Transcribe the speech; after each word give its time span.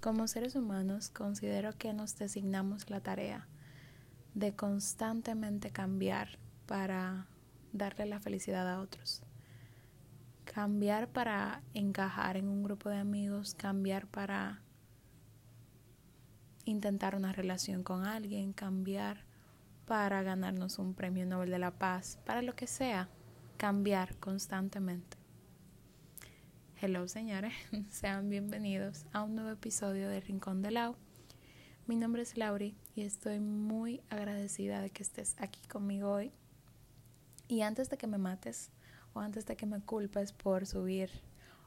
Como 0.00 0.28
seres 0.28 0.56
humanos, 0.56 1.10
considero 1.10 1.76
que 1.76 1.92
nos 1.92 2.16
designamos 2.16 2.88
la 2.88 3.02
tarea 3.02 3.46
de 4.32 4.56
constantemente 4.56 5.72
cambiar 5.72 6.38
para 6.66 7.26
darle 7.74 8.06
la 8.06 8.18
felicidad 8.18 8.66
a 8.66 8.80
otros. 8.80 9.22
Cambiar 10.46 11.08
para 11.08 11.62
encajar 11.74 12.38
en 12.38 12.48
un 12.48 12.62
grupo 12.62 12.88
de 12.88 12.96
amigos, 12.96 13.54
cambiar 13.54 14.06
para 14.06 14.62
intentar 16.64 17.14
una 17.14 17.32
relación 17.32 17.82
con 17.82 18.06
alguien, 18.06 18.54
cambiar 18.54 19.26
para 19.84 20.22
ganarnos 20.22 20.78
un 20.78 20.94
premio 20.94 21.26
Nobel 21.26 21.50
de 21.50 21.58
la 21.58 21.72
Paz, 21.72 22.18
para 22.24 22.40
lo 22.40 22.54
que 22.56 22.66
sea, 22.66 23.10
cambiar 23.58 24.16
constantemente. 24.16 25.19
Hello 26.82 27.06
señores, 27.08 27.52
sean 27.90 28.30
bienvenidos 28.30 29.04
a 29.12 29.22
un 29.22 29.34
nuevo 29.34 29.50
episodio 29.50 30.08
de 30.08 30.18
Rincón 30.22 30.62
de 30.62 30.70
Lau. 30.70 30.96
Mi 31.86 31.94
nombre 31.94 32.22
es 32.22 32.38
Lauri 32.38 32.74
y 32.94 33.02
estoy 33.02 33.38
muy 33.38 34.00
agradecida 34.08 34.80
de 34.80 34.88
que 34.88 35.02
estés 35.02 35.36
aquí 35.38 35.60
conmigo 35.68 36.10
hoy. 36.10 36.32
Y 37.48 37.60
antes 37.60 37.90
de 37.90 37.98
que 37.98 38.06
me 38.06 38.16
mates 38.16 38.70
o 39.12 39.20
antes 39.20 39.44
de 39.44 39.56
que 39.56 39.66
me 39.66 39.82
culpes 39.82 40.32
por 40.32 40.64
subir 40.64 41.10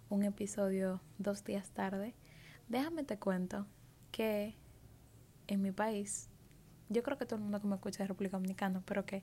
un 0.09 0.23
episodio 0.23 0.99
dos 1.19 1.43
días 1.43 1.69
tarde, 1.69 2.15
déjame 2.67 3.03
te 3.03 3.19
cuento 3.19 3.67
que 4.11 4.55
en 5.45 5.61
mi 5.61 5.71
país, 5.71 6.27
yo 6.89 7.03
creo 7.03 7.19
que 7.19 7.27
todo 7.27 7.35
el 7.35 7.43
mundo 7.43 7.61
que 7.61 7.67
me 7.67 7.75
escucha 7.75 8.01
es 8.01 8.09
República 8.09 8.37
Dominicana, 8.37 8.81
pero 8.83 9.05
que, 9.05 9.21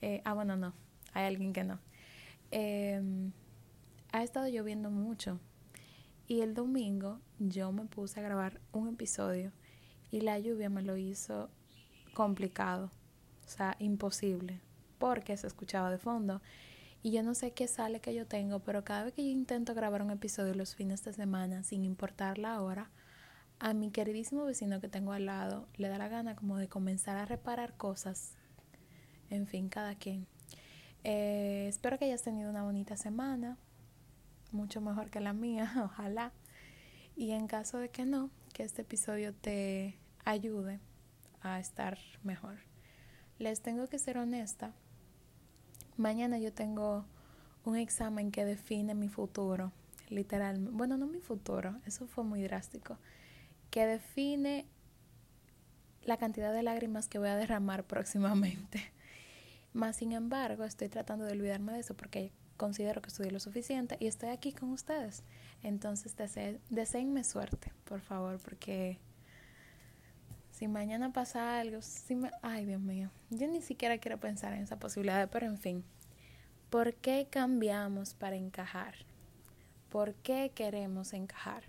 eh, 0.00 0.22
ah 0.24 0.32
bueno, 0.32 0.56
no, 0.56 0.72
hay 1.12 1.26
alguien 1.26 1.52
que 1.52 1.64
no. 1.64 1.78
Eh, 2.50 3.30
ha 4.12 4.22
estado 4.22 4.48
lloviendo 4.48 4.90
mucho 4.90 5.40
y 6.26 6.42
el 6.42 6.54
domingo 6.54 7.20
yo 7.38 7.72
me 7.72 7.86
puse 7.86 8.20
a 8.20 8.22
grabar 8.22 8.60
un 8.72 8.88
episodio 8.88 9.52
y 10.10 10.20
la 10.20 10.38
lluvia 10.38 10.68
me 10.68 10.82
lo 10.82 10.96
hizo 10.96 11.50
complicado, 12.14 12.90
o 13.46 13.48
sea, 13.48 13.76
imposible, 13.78 14.60
porque 14.98 15.36
se 15.36 15.46
escuchaba 15.46 15.90
de 15.90 15.98
fondo. 15.98 16.42
Y 17.02 17.12
yo 17.12 17.22
no 17.22 17.34
sé 17.34 17.52
qué 17.52 17.68
sale 17.68 18.00
que 18.00 18.14
yo 18.14 18.26
tengo, 18.26 18.58
pero 18.58 18.84
cada 18.84 19.04
vez 19.04 19.14
que 19.14 19.24
yo 19.24 19.30
intento 19.30 19.74
grabar 19.74 20.02
un 20.02 20.10
episodio 20.10 20.54
los 20.54 20.74
fines 20.74 21.04
de 21.04 21.12
semana, 21.12 21.62
sin 21.62 21.84
importar 21.84 22.38
la 22.38 22.60
hora, 22.60 22.90
a 23.60 23.72
mi 23.72 23.90
queridísimo 23.90 24.44
vecino 24.44 24.80
que 24.80 24.88
tengo 24.88 25.12
al 25.12 25.26
lado 25.26 25.66
le 25.76 25.88
da 25.88 25.98
la 25.98 26.08
gana 26.08 26.36
como 26.36 26.58
de 26.58 26.68
comenzar 26.68 27.16
a 27.16 27.24
reparar 27.24 27.76
cosas. 27.76 28.34
En 29.30 29.46
fin, 29.46 29.68
cada 29.68 29.94
quien. 29.94 30.26
Eh, 31.04 31.66
espero 31.68 31.98
que 31.98 32.06
hayas 32.06 32.22
tenido 32.22 32.50
una 32.50 32.64
bonita 32.64 32.96
semana 32.96 33.56
mucho 34.52 34.80
mejor 34.80 35.10
que 35.10 35.20
la 35.20 35.32
mía, 35.32 35.72
ojalá. 35.84 36.32
Y 37.16 37.32
en 37.32 37.46
caso 37.46 37.78
de 37.78 37.88
que 37.88 38.04
no, 38.04 38.30
que 38.52 38.62
este 38.62 38.82
episodio 38.82 39.34
te 39.34 39.98
ayude 40.24 40.80
a 41.40 41.58
estar 41.58 41.98
mejor. 42.22 42.58
Les 43.38 43.60
tengo 43.60 43.86
que 43.86 43.98
ser 43.98 44.18
honesta. 44.18 44.72
Mañana 45.96 46.38
yo 46.38 46.52
tengo 46.52 47.04
un 47.64 47.76
examen 47.76 48.30
que 48.30 48.44
define 48.44 48.94
mi 48.94 49.08
futuro, 49.08 49.72
literalmente. 50.08 50.70
Bueno, 50.72 50.96
no 50.96 51.06
mi 51.06 51.20
futuro, 51.20 51.80
eso 51.86 52.06
fue 52.06 52.24
muy 52.24 52.42
drástico. 52.42 52.98
Que 53.70 53.86
define 53.86 54.66
la 56.04 56.16
cantidad 56.16 56.52
de 56.52 56.62
lágrimas 56.62 57.08
que 57.08 57.18
voy 57.18 57.28
a 57.28 57.36
derramar 57.36 57.84
próximamente. 57.86 58.92
Más 59.72 59.96
sin 59.96 60.12
embargo, 60.12 60.64
estoy 60.64 60.88
tratando 60.88 61.24
de 61.24 61.32
olvidarme 61.32 61.72
de 61.72 61.80
eso 61.80 61.94
porque 61.94 62.32
considero 62.58 63.00
que 63.00 63.08
estudié 63.08 63.30
lo 63.30 63.40
suficiente 63.40 63.96
y 64.00 64.06
estoy 64.06 64.28
aquí 64.28 64.52
con 64.52 64.70
ustedes. 64.72 65.22
Entonces, 65.62 66.14
deseenme 66.68 67.24
suerte, 67.24 67.72
por 67.84 68.02
favor, 68.02 68.38
porque 68.40 68.98
si 70.50 70.68
mañana 70.68 71.12
pasa 71.12 71.58
algo, 71.58 71.80
si 71.80 72.14
me, 72.14 72.30
ay 72.42 72.66
Dios 72.66 72.82
mío, 72.82 73.10
yo 73.30 73.46
ni 73.46 73.62
siquiera 73.62 73.96
quiero 73.96 74.18
pensar 74.18 74.52
en 74.52 74.64
esa 74.64 74.78
posibilidad, 74.78 75.30
pero 75.30 75.46
en 75.46 75.56
fin, 75.56 75.84
¿por 76.68 76.94
qué 76.94 77.28
cambiamos 77.30 78.12
para 78.12 78.36
encajar? 78.36 78.94
¿Por 79.88 80.14
qué 80.16 80.52
queremos 80.54 81.14
encajar? 81.14 81.62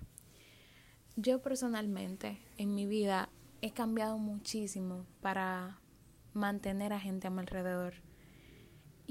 Yo 1.15 1.41
personalmente 1.41 2.39
en 2.57 2.73
mi 2.73 2.85
vida 2.85 3.29
he 3.61 3.71
cambiado 3.71 4.17
muchísimo 4.17 5.05
para 5.21 5.79
mantener 6.33 6.93
a 6.93 6.99
gente 6.99 7.27
a 7.27 7.29
mi 7.29 7.39
alrededor 7.39 8.08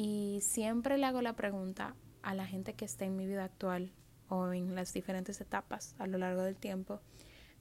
y 0.00 0.38
siempre 0.42 0.96
le 0.96 1.06
hago 1.06 1.22
la 1.22 1.32
pregunta 1.32 1.96
a 2.22 2.32
la 2.32 2.46
gente 2.46 2.74
que 2.74 2.84
está 2.84 3.04
en 3.04 3.16
mi 3.16 3.26
vida 3.26 3.42
actual 3.42 3.90
o 4.28 4.52
en 4.52 4.76
las 4.76 4.92
diferentes 4.92 5.40
etapas 5.40 5.96
a 5.98 6.06
lo 6.06 6.18
largo 6.18 6.42
del 6.42 6.54
tiempo 6.54 7.00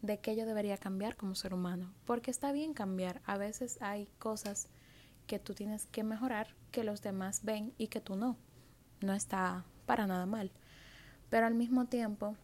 de 0.04 0.20
qué 0.20 0.36
yo 0.36 0.46
debería 0.46 0.78
cambiar 0.78 1.16
como 1.16 1.34
ser 1.34 1.56
humano. 1.56 1.92
Porque 2.06 2.30
está 2.30 2.52
bien 2.52 2.76
cambiar. 2.76 3.24
A 3.26 3.40
veces 3.40 3.82
hay 3.82 4.08
cosas 4.20 4.70
que 5.26 5.40
tú 5.40 5.56
tienes 5.56 5.88
que 5.88 6.04
mejorar 6.04 6.54
que 6.70 6.84
los 6.84 7.02
demás 7.02 7.44
ven 7.44 7.74
y 7.80 7.88
que 7.88 8.02
tú 8.02 8.16
no. 8.16 8.38
No 9.02 9.16
está 9.16 9.66
para 9.88 10.06
nada 10.06 10.28
mal. 10.28 10.52
Pero 11.32 11.48
al 11.48 11.56
mismo 11.56 11.86
tiempo, 11.86 12.36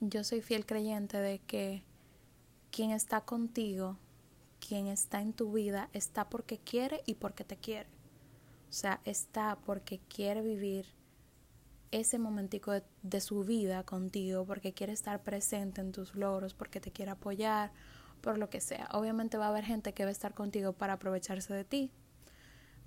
yo 0.00 0.22
soy 0.22 0.42
fiel 0.42 0.66
creyente 0.66 1.16
de 1.16 1.38
que 1.38 1.82
quien 2.70 2.90
está 2.90 3.22
contigo, 3.22 3.96
quien 4.60 4.86
está 4.86 5.22
en 5.22 5.32
tu 5.32 5.50
vida, 5.50 5.88
está 5.94 6.28
porque 6.28 6.58
quiere 6.58 7.00
y 7.06 7.14
porque 7.14 7.42
te 7.42 7.56
quiere. 7.56 7.95
O 8.68 8.72
sea, 8.72 9.00
está 9.04 9.58
porque 9.64 10.00
quiere 10.08 10.42
vivir 10.42 10.86
ese 11.90 12.18
momentico 12.18 12.72
de, 13.02 13.20
su 13.20 13.44
vida 13.44 13.84
contigo, 13.84 14.44
porque 14.44 14.74
quiere 14.74 14.92
estar 14.92 15.22
presente 15.22 15.80
en 15.80 15.92
tus 15.92 16.14
logros, 16.14 16.54
porque 16.54 16.80
te 16.80 16.90
quiere 16.90 17.12
apoyar, 17.12 17.72
por 18.20 18.38
lo 18.38 18.50
que 18.50 18.60
sea. 18.60 18.88
Obviamente 18.92 19.38
va 19.38 19.46
a 19.46 19.48
haber 19.50 19.64
gente 19.64 19.94
que 19.94 20.04
va 20.04 20.08
a 20.08 20.12
estar 20.12 20.34
contigo 20.34 20.72
para 20.72 20.94
aprovecharse 20.94 21.54
de 21.54 21.64
ti, 21.64 21.90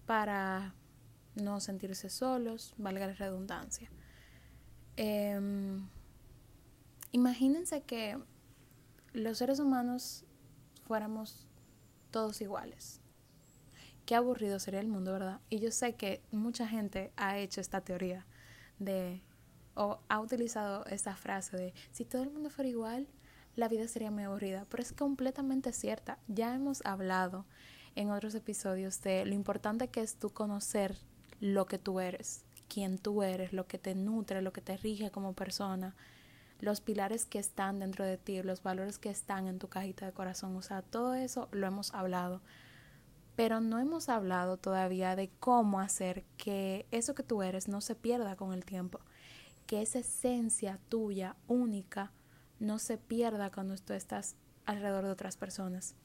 para 0.06 0.76
no 1.36 1.60
sentirse 1.60 2.10
solos, 2.10 2.74
valga 2.78 3.08
la 3.08 3.14
redundancia. 3.14 3.90
Em, 4.98 5.88
imagínense 7.12 7.82
que 7.84 8.20
los 9.14 9.38
seres 9.38 9.60
humanos 9.60 10.26
fuéramos 10.86 11.48
todos 12.12 12.42
iguales 12.42 12.99
qué 14.10 14.16
aburrido 14.16 14.58
sería 14.58 14.80
el 14.80 14.88
mundo, 14.88 15.14
¿verdad? 15.14 15.40
Y 15.52 15.60
yo 15.60 15.70
sé 15.70 15.94
que 15.94 16.24
mucha 16.32 16.68
gente 16.68 17.12
ha 17.16 17.38
hecho 17.38 17.62
esta 17.62 17.82
teoría 17.82 18.26
de, 18.80 19.22
o 19.76 20.00
ha 20.10 20.20
utilizado 20.20 20.84
esta 20.88 21.16
frase 21.16 21.56
de, 21.56 21.74
si 21.92 22.06
todo 22.06 22.24
el 22.24 22.32
mundo 22.32 22.50
fuera 22.50 22.68
igual, 22.68 23.08
la 23.56 23.68
vida 23.68 23.88
sería 23.88 24.10
muy 24.10 24.24
aburrida, 24.24 24.66
pero 24.68 24.82
es 24.82 24.94
completamente 24.94 25.72
cierta. 25.74 26.18
Ya 26.28 26.56
hemos 26.56 26.84
hablado 26.88 27.46
en 27.94 28.10
otros 28.10 28.34
episodios 28.34 29.00
de 29.04 29.28
lo 29.28 29.36
importante 29.36 29.90
que 29.90 30.02
es 30.02 30.16
tú 30.16 30.32
conocer 30.32 30.98
lo 31.40 31.68
que 31.68 31.78
tú 31.78 32.00
eres, 32.00 32.46
quién 32.68 32.98
tú 32.98 33.22
eres, 33.22 33.54
lo 33.54 33.68
que 33.68 33.78
te 33.78 33.94
nutre, 33.94 34.42
lo 34.42 34.54
que 34.54 34.62
te 34.62 34.76
rige 34.76 35.12
como 35.12 35.34
persona, 35.34 35.96
los 36.62 36.82
pilares 36.82 37.28
que 37.28 37.38
están 37.38 37.78
dentro 37.78 38.06
de 38.06 38.18
ti, 38.18 38.42
los 38.42 38.64
valores 38.64 38.98
que 38.98 39.12
están 39.12 39.46
en 39.46 39.60
tu 39.60 39.68
cajita 39.68 40.08
de 40.08 40.14
corazón. 40.14 40.56
O 40.56 40.64
sea, 40.64 40.82
todo 40.82 41.14
eso 41.14 41.48
lo 41.52 41.68
hemos 41.68 41.94
hablado 41.94 42.42
pero 43.40 43.62
no 43.62 43.80
hemos 43.80 44.10
hablado 44.10 44.58
todavía 44.58 45.16
de 45.16 45.30
cómo 45.40 45.80
hacer 45.80 46.26
que 46.36 46.86
eso 46.92 47.16
que 47.16 47.24
tú 47.24 47.42
eres 47.42 47.70
no 47.70 47.80
se 47.80 47.96
pierda 47.96 48.36
con 48.36 48.52
el 48.52 48.66
tiempo, 48.66 49.00
que 49.66 49.82
esa 49.82 50.00
esencia 50.00 50.78
tuya 50.90 51.38
única 51.48 52.12
no 52.60 52.80
se 52.80 52.98
pierda 52.98 53.50
cuando 53.50 53.78
tú 53.78 53.94
estás 53.94 54.36
alrededor 54.66 55.06
de 55.06 55.12
otras 55.12 55.38
personas. 55.38 55.96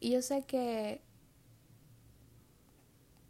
Y 0.00 0.10
yo 0.10 0.20
sé 0.20 0.42
que 0.46 1.00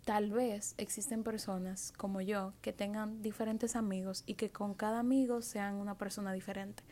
tal 0.07 0.31
vez 0.31 0.75
existen 0.79 1.23
personas 1.23 1.93
como 1.99 2.23
yo 2.23 2.55
que 2.63 2.73
tengan 2.73 3.21
diferentes 3.21 3.77
amigos 3.77 4.23
y 4.25 4.37
que 4.37 4.53
con 4.53 4.73
cada 4.73 5.01
amigo 5.01 5.43
sean 5.43 5.75
una 5.75 5.99
persona 5.99 6.33
diferente 6.33 6.83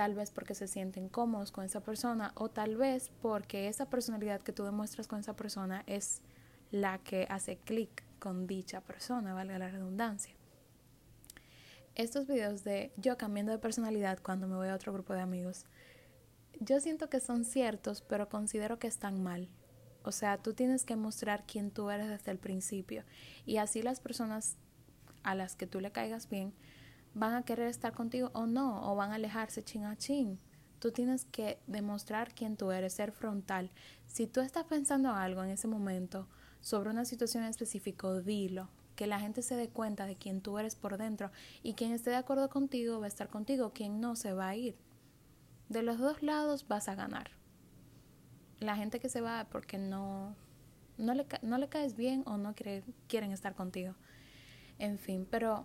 tal 0.00 0.14
vez 0.14 0.30
porque 0.30 0.54
se 0.54 0.66
sienten 0.66 1.10
cómodos 1.10 1.52
con 1.52 1.62
esa 1.62 1.82
persona 1.82 2.32
o 2.34 2.48
tal 2.48 2.78
vez 2.78 3.10
porque 3.20 3.68
esa 3.68 3.90
personalidad 3.90 4.40
que 4.40 4.50
tú 4.50 4.64
demuestras 4.64 5.06
con 5.06 5.20
esa 5.20 5.36
persona 5.36 5.84
es 5.86 6.22
la 6.70 6.96
que 7.00 7.26
hace 7.28 7.58
clic 7.58 8.02
con 8.18 8.46
dicha 8.46 8.80
persona, 8.80 9.34
valga 9.34 9.58
la 9.58 9.68
redundancia. 9.68 10.32
Estos 11.96 12.26
videos 12.26 12.64
de 12.64 12.94
yo 12.96 13.18
cambiando 13.18 13.52
de 13.52 13.58
personalidad 13.58 14.20
cuando 14.22 14.48
me 14.48 14.56
voy 14.56 14.68
a 14.68 14.74
otro 14.74 14.90
grupo 14.90 15.12
de 15.12 15.20
amigos, 15.20 15.66
yo 16.60 16.80
siento 16.80 17.10
que 17.10 17.20
son 17.20 17.44
ciertos, 17.44 18.00
pero 18.00 18.30
considero 18.30 18.78
que 18.78 18.86
están 18.86 19.22
mal. 19.22 19.50
O 20.02 20.12
sea, 20.12 20.38
tú 20.38 20.54
tienes 20.54 20.86
que 20.86 20.96
mostrar 20.96 21.44
quién 21.46 21.70
tú 21.70 21.90
eres 21.90 22.08
desde 22.08 22.30
el 22.30 22.38
principio 22.38 23.04
y 23.44 23.58
así 23.58 23.82
las 23.82 24.00
personas 24.00 24.56
a 25.24 25.34
las 25.34 25.56
que 25.56 25.66
tú 25.66 25.78
le 25.78 25.92
caigas 25.92 26.30
bien 26.30 26.54
van 27.14 27.34
a 27.34 27.42
querer 27.42 27.68
estar 27.68 27.92
contigo 27.92 28.30
o 28.34 28.46
no, 28.46 28.90
o 28.90 28.94
van 28.94 29.12
a 29.12 29.16
alejarse 29.16 29.62
chin 29.62 29.84
a 29.84 29.96
chin. 29.96 30.38
Tú 30.78 30.92
tienes 30.92 31.26
que 31.26 31.58
demostrar 31.66 32.34
quién 32.34 32.56
tú 32.56 32.70
eres, 32.70 32.94
ser 32.94 33.12
frontal. 33.12 33.70
Si 34.06 34.26
tú 34.26 34.40
estás 34.40 34.64
pensando 34.64 35.12
algo 35.12 35.44
en 35.44 35.50
ese 35.50 35.68
momento 35.68 36.26
sobre 36.60 36.90
una 36.90 37.04
situación 37.04 37.44
específica, 37.44 38.12
dilo. 38.20 38.68
Que 38.96 39.06
la 39.06 39.20
gente 39.20 39.42
se 39.42 39.56
dé 39.56 39.68
cuenta 39.68 40.06
de 40.06 40.16
quién 40.16 40.40
tú 40.40 40.58
eres 40.58 40.76
por 40.76 40.98
dentro 40.98 41.30
y 41.62 41.74
quien 41.74 41.92
esté 41.92 42.10
de 42.10 42.16
acuerdo 42.16 42.50
contigo 42.50 43.00
va 43.00 43.06
a 43.06 43.08
estar 43.08 43.28
contigo, 43.28 43.72
quien 43.72 44.00
no 44.00 44.14
se 44.14 44.32
va 44.32 44.48
a 44.48 44.56
ir. 44.56 44.76
De 45.68 45.82
los 45.82 45.98
dos 45.98 46.22
lados 46.22 46.66
vas 46.68 46.88
a 46.88 46.94
ganar. 46.94 47.30
La 48.58 48.76
gente 48.76 49.00
que 49.00 49.08
se 49.08 49.22
va 49.22 49.46
porque 49.50 49.78
no, 49.78 50.34
no, 50.98 51.14
le, 51.14 51.26
no 51.42 51.56
le 51.56 51.68
caes 51.68 51.96
bien 51.96 52.22
o 52.26 52.36
no 52.36 52.54
quiere, 52.54 52.84
quieren 53.06 53.32
estar 53.32 53.54
contigo. 53.54 53.94
En 54.78 54.98
fin, 54.98 55.26
pero 55.30 55.64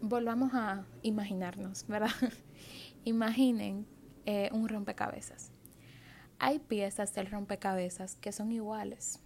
volvamos 0.00 0.54
a 0.54 0.84
imaginarnos, 1.02 1.86
¿verdad? 1.86 2.10
Imaginen 3.04 3.86
eh, 4.26 4.50
un 4.52 4.68
rompecabezas. 4.68 5.50
Hay 6.38 6.58
piezas 6.58 7.14
del 7.14 7.30
rompecabezas 7.30 8.16
que 8.16 8.32
son 8.32 8.52
iguales. 8.52 9.20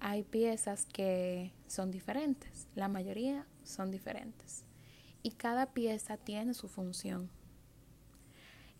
Hay 0.00 0.22
piezas 0.22 0.86
que 0.86 1.52
son 1.66 1.90
diferentes. 1.90 2.68
La 2.74 2.88
mayoría 2.88 3.46
son 3.64 3.90
diferentes. 3.90 4.64
Y 5.22 5.30
cada 5.30 5.72
pieza 5.72 6.16
tiene 6.16 6.54
su 6.54 6.68
función. 6.68 7.30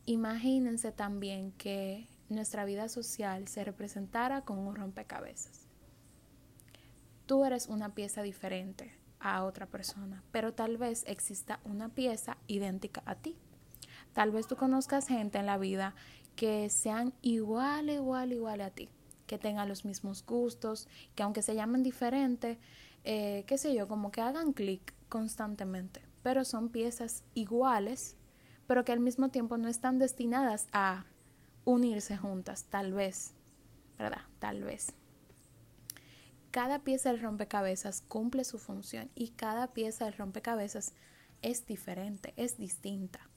Imagínense 0.06 0.92
también 0.92 1.52
que 1.52 2.06
nuestra 2.28 2.66
vida 2.66 2.88
social 2.88 3.48
se 3.48 3.64
representara 3.64 4.42
con 4.42 4.58
un 4.58 4.76
rompecabezas. 4.76 5.66
Tú 7.26 7.44
eres 7.46 7.68
una 7.68 7.94
pieza 7.94 8.22
diferente 8.22 9.03
a 9.20 9.44
otra 9.44 9.66
persona, 9.66 10.22
pero 10.32 10.52
tal 10.52 10.76
vez 10.76 11.04
exista 11.06 11.60
una 11.64 11.88
pieza 11.88 12.36
idéntica 12.46 13.02
a 13.06 13.14
ti. 13.14 13.36
Tal 14.12 14.30
vez 14.30 14.46
tú 14.46 14.56
conozcas 14.56 15.08
gente 15.08 15.38
en 15.38 15.46
la 15.46 15.58
vida 15.58 15.94
que 16.36 16.68
sean 16.70 17.12
igual, 17.22 17.90
igual, 17.90 18.32
igual 18.32 18.60
a 18.60 18.70
ti, 18.70 18.88
que 19.26 19.38
tengan 19.38 19.68
los 19.68 19.84
mismos 19.84 20.24
gustos, 20.24 20.88
que 21.14 21.22
aunque 21.22 21.42
se 21.42 21.54
llamen 21.54 21.82
diferente, 21.82 22.58
eh, 23.04 23.44
qué 23.46 23.58
sé 23.58 23.74
yo, 23.74 23.88
como 23.88 24.10
que 24.10 24.20
hagan 24.20 24.52
clic 24.52 24.94
constantemente, 25.08 26.02
pero 26.22 26.44
son 26.44 26.68
piezas 26.68 27.22
iguales, 27.34 28.16
pero 28.66 28.84
que 28.84 28.92
al 28.92 29.00
mismo 29.00 29.28
tiempo 29.28 29.58
no 29.58 29.68
están 29.68 29.98
destinadas 29.98 30.68
a 30.72 31.04
unirse 31.64 32.16
juntas, 32.16 32.64
tal 32.64 32.92
vez, 32.92 33.34
¿verdad? 33.98 34.22
Tal 34.38 34.64
vez. 34.64 34.94
Cada 36.54 36.84
pieza 36.84 37.10
del 37.10 37.20
rompecabezas 37.20 38.02
cumple 38.06 38.44
su 38.44 38.60
función 38.60 39.10
y 39.16 39.30
cada 39.30 39.72
pieza 39.72 40.04
del 40.04 40.14
rompecabezas 40.14 40.92
es 41.42 41.66
diferente, 41.66 42.32
es 42.36 42.58
distinta 42.58 43.28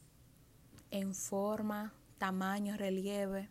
en 0.91 1.15
forma, 1.15 1.95
tamaño, 2.19 2.77
relieve. 2.77 3.49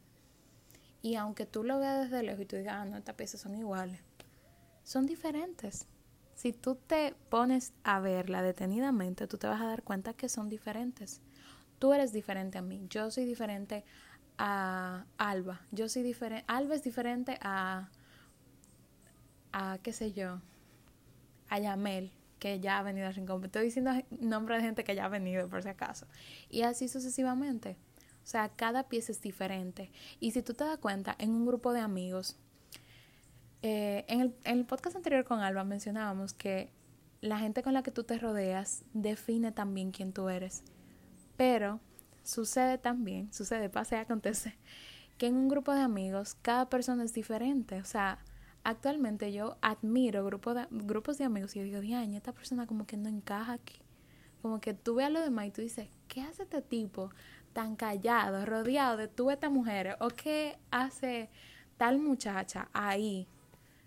Y 1.03 1.17
aunque 1.17 1.47
tú 1.47 1.65
lo 1.65 1.81
veas 1.81 2.03
desde 2.03 2.23
lejos 2.23 2.43
y 2.43 2.47
tú 2.47 2.55
digas, 2.55 2.77
ah, 2.77 2.85
no, 2.85 2.97
estas 2.97 3.17
piezas 3.17 3.41
son 3.41 3.57
iguales, 3.57 3.99
son 4.85 5.05
diferentes. 5.05 5.89
Si 6.37 6.53
tú 6.53 6.77
te 6.77 7.17
pones 7.29 7.73
a 7.83 7.99
verla 7.99 8.43
detenidamente, 8.43 9.27
tú 9.27 9.37
te 9.37 9.49
vas 9.49 9.61
a 9.61 9.67
dar 9.67 9.83
cuenta 9.83 10.15
que 10.15 10.29
son 10.29 10.49
diferentes. 10.49 11.23
Tú 11.81 11.93
eres 11.93 12.13
diferente 12.13 12.59
a 12.59 12.63
mí, 12.63 12.87
yo 12.89 13.11
soy 13.11 13.25
diferente 13.25 13.85
a 14.39 15.07
Alba, 15.19 15.63
yo 15.73 15.89
soy 15.89 16.05
diferente, 16.05 16.45
Alba 16.47 16.77
es 16.77 16.85
diferente 16.85 17.37
a 17.43 17.91
a, 19.57 19.79
qué 19.79 19.95
sé 19.95 20.13
yo, 20.13 20.43
a 21.49 21.59
Yamel, 21.59 22.13
que 22.39 22.61
ya 22.61 22.79
ha 22.79 22.83
venido 22.83 23.07
a 23.07 23.11
Rincón. 23.13 23.43
Estoy 23.43 23.65
diciendo 23.65 23.91
nombre 24.21 24.57
de 24.57 24.61
gente 24.61 24.85
que 24.85 24.95
ya 24.95 25.07
ha 25.07 25.09
venido, 25.09 25.49
por 25.49 25.63
si 25.63 25.71
acaso. 25.71 26.07
Y 26.51 26.61
así 26.61 26.89
sucesivamente. 26.89 27.79
O 28.23 28.27
sea, 28.27 28.51
cada 28.51 28.89
pieza 28.89 29.13
es 29.13 29.23
diferente. 29.23 29.91
Y 30.21 30.33
si 30.33 30.43
tú 30.43 30.53
te 30.53 30.65
das 30.65 30.77
cuenta, 30.77 31.17
en 31.19 31.31
un 31.31 31.47
grupo 31.47 31.73
de 31.73 31.81
amigos, 31.81 32.37
eh, 33.63 34.05
en, 34.09 34.21
el, 34.21 34.35
en 34.45 34.59
el 34.59 34.67
podcast 34.67 34.95
anterior 34.95 35.25
con 35.25 35.41
Alba 35.41 35.65
mencionábamos 35.65 36.35
que 36.35 36.71
la 37.23 37.39
gente 37.39 37.63
con 37.63 37.73
la 37.73 37.83
que 37.83 37.91
tú 37.91 38.05
te 38.05 38.19
rodeas 38.19 38.85
define 38.93 39.53
también 39.53 39.91
quién 39.91 40.13
tú 40.13 40.29
eres. 40.29 40.65
Pero 41.39 41.81
sucede 42.25 42.77
también, 42.77 43.33
sucede, 43.33 43.71
pasa 43.71 43.97
y 43.97 44.01
acontece, 44.01 44.59
que 45.17 45.29
en 45.29 45.35
un 45.35 45.49
grupo 45.49 45.73
de 45.73 45.81
amigos 45.81 46.35
cada 46.43 46.69
persona 46.69 47.05
es 47.05 47.15
diferente. 47.15 47.81
O 47.81 47.87
sea, 47.87 48.19
actualmente 48.67 49.33
yo 49.33 49.57
admiro 49.61 50.25
grupos 50.25 50.57
de, 50.57 50.67
grupos 50.71 51.19
de 51.19 51.25
amigos 51.25 51.55
y 51.55 51.61
yo 51.61 51.65
digo, 51.65 51.81
Diana, 51.81 52.17
esta 52.17 52.33
persona 52.33 52.67
como 52.67 52.85
que 52.85 52.97
no 52.97 53.09
encaja 53.09 53.53
aquí. 53.53 53.77
Como 54.43 54.61
que 54.61 54.75
tú 54.75 54.97
ves 54.97 55.07
a 55.07 55.11
lo 55.11 55.21
demás 55.21 55.47
y 55.47 55.51
tú 55.53 55.63
dices, 55.63 55.89
¿qué 56.09 56.23
hace 56.23 56.43
este 56.43 56.63
tipo 56.63 57.11
tan 57.53 57.77
callado, 57.77 58.45
rodeado 58.45 58.97
de 58.97 59.07
tú 59.07 59.31
estas 59.31 59.53
mujeres? 59.53 59.95
¿O 60.01 60.09
qué 60.09 60.59
hace 60.73 61.31
tal 61.77 62.01
muchacha 62.01 62.69
ahí? 62.73 63.29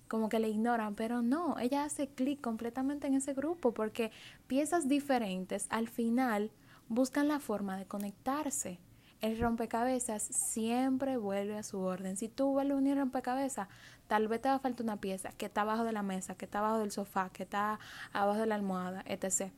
Como 0.07 0.29
que 0.29 0.39
le 0.39 0.47
ignoran, 0.47 0.95
pero 0.95 1.21
no, 1.21 1.59
ella 1.59 1.83
hace 1.83 2.07
clic 2.07 2.39
completamente 2.39 3.07
en 3.07 3.15
ese 3.15 3.33
grupo 3.33 3.73
porque 3.73 4.11
piezas 4.47 4.87
diferentes 4.87 5.67
al 5.71 5.89
final 5.89 6.51
buscan 6.87 7.27
la 7.27 7.41
forma 7.41 7.77
de 7.77 7.85
conectarse 7.85 8.79
el 9.21 9.39
rompecabezas 9.39 10.23
siempre 10.23 11.17
vuelve 11.17 11.57
a 11.57 11.63
su 11.63 11.79
orden. 11.79 12.15
Si 12.15 12.29
tú 12.29 12.51
vuelves 12.51 12.75
a 12.75 12.77
unir 12.77 12.97
rompecabezas, 12.97 13.67
tal 14.07 14.27
vez 14.27 14.41
te 14.41 14.49
va 14.49 14.55
a 14.55 14.59
faltar 14.59 14.83
una 14.83 15.01
pieza 15.01 15.31
que 15.33 15.47
está 15.47 15.61
abajo 15.61 15.83
de 15.83 15.91
la 15.91 16.03
mesa, 16.03 16.35
que 16.35 16.45
está 16.45 16.59
abajo 16.59 16.79
del 16.79 16.91
sofá, 16.91 17.29
que 17.29 17.43
está 17.43 17.79
abajo 18.13 18.39
de 18.39 18.45
la 18.45 18.55
almohada, 18.55 19.03
etc. 19.05 19.51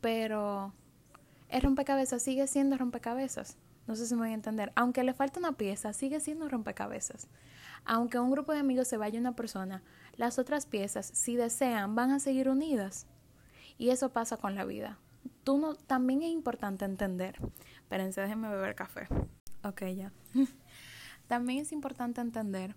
Pero 0.00 0.72
el 1.48 1.62
rompecabezas 1.62 2.22
sigue 2.22 2.46
siendo 2.46 2.76
rompecabezas. 2.76 3.56
No 3.86 3.96
sé 3.96 4.06
si 4.06 4.14
me 4.14 4.22
voy 4.22 4.30
a 4.30 4.34
entender. 4.34 4.72
Aunque 4.76 5.02
le 5.02 5.14
falta 5.14 5.40
una 5.40 5.52
pieza, 5.52 5.92
sigue 5.92 6.20
siendo 6.20 6.48
rompecabezas. 6.48 7.28
Aunque 7.84 8.18
un 8.18 8.30
grupo 8.30 8.52
de 8.52 8.58
amigos 8.58 8.86
se 8.86 8.96
vaya 8.96 9.18
una 9.18 9.34
persona, 9.34 9.82
las 10.16 10.38
otras 10.38 10.66
piezas, 10.66 11.06
si 11.06 11.36
desean, 11.36 11.94
van 11.94 12.10
a 12.10 12.20
seguir 12.20 12.48
unidas. 12.48 13.06
Y 13.78 13.90
eso 13.90 14.12
pasa 14.12 14.36
con 14.36 14.54
la 14.54 14.64
vida. 14.64 14.98
Tú 15.42 15.58
no, 15.58 15.74
también 15.74 16.22
es 16.22 16.30
importante 16.30 16.84
entender 16.84 17.38
Espérense, 17.92 18.22
déjenme 18.22 18.48
beber 18.48 18.74
café. 18.74 19.06
Ok, 19.64 19.82
ya. 19.94 20.10
También 21.26 21.60
es 21.60 21.72
importante 21.72 22.22
entender 22.22 22.74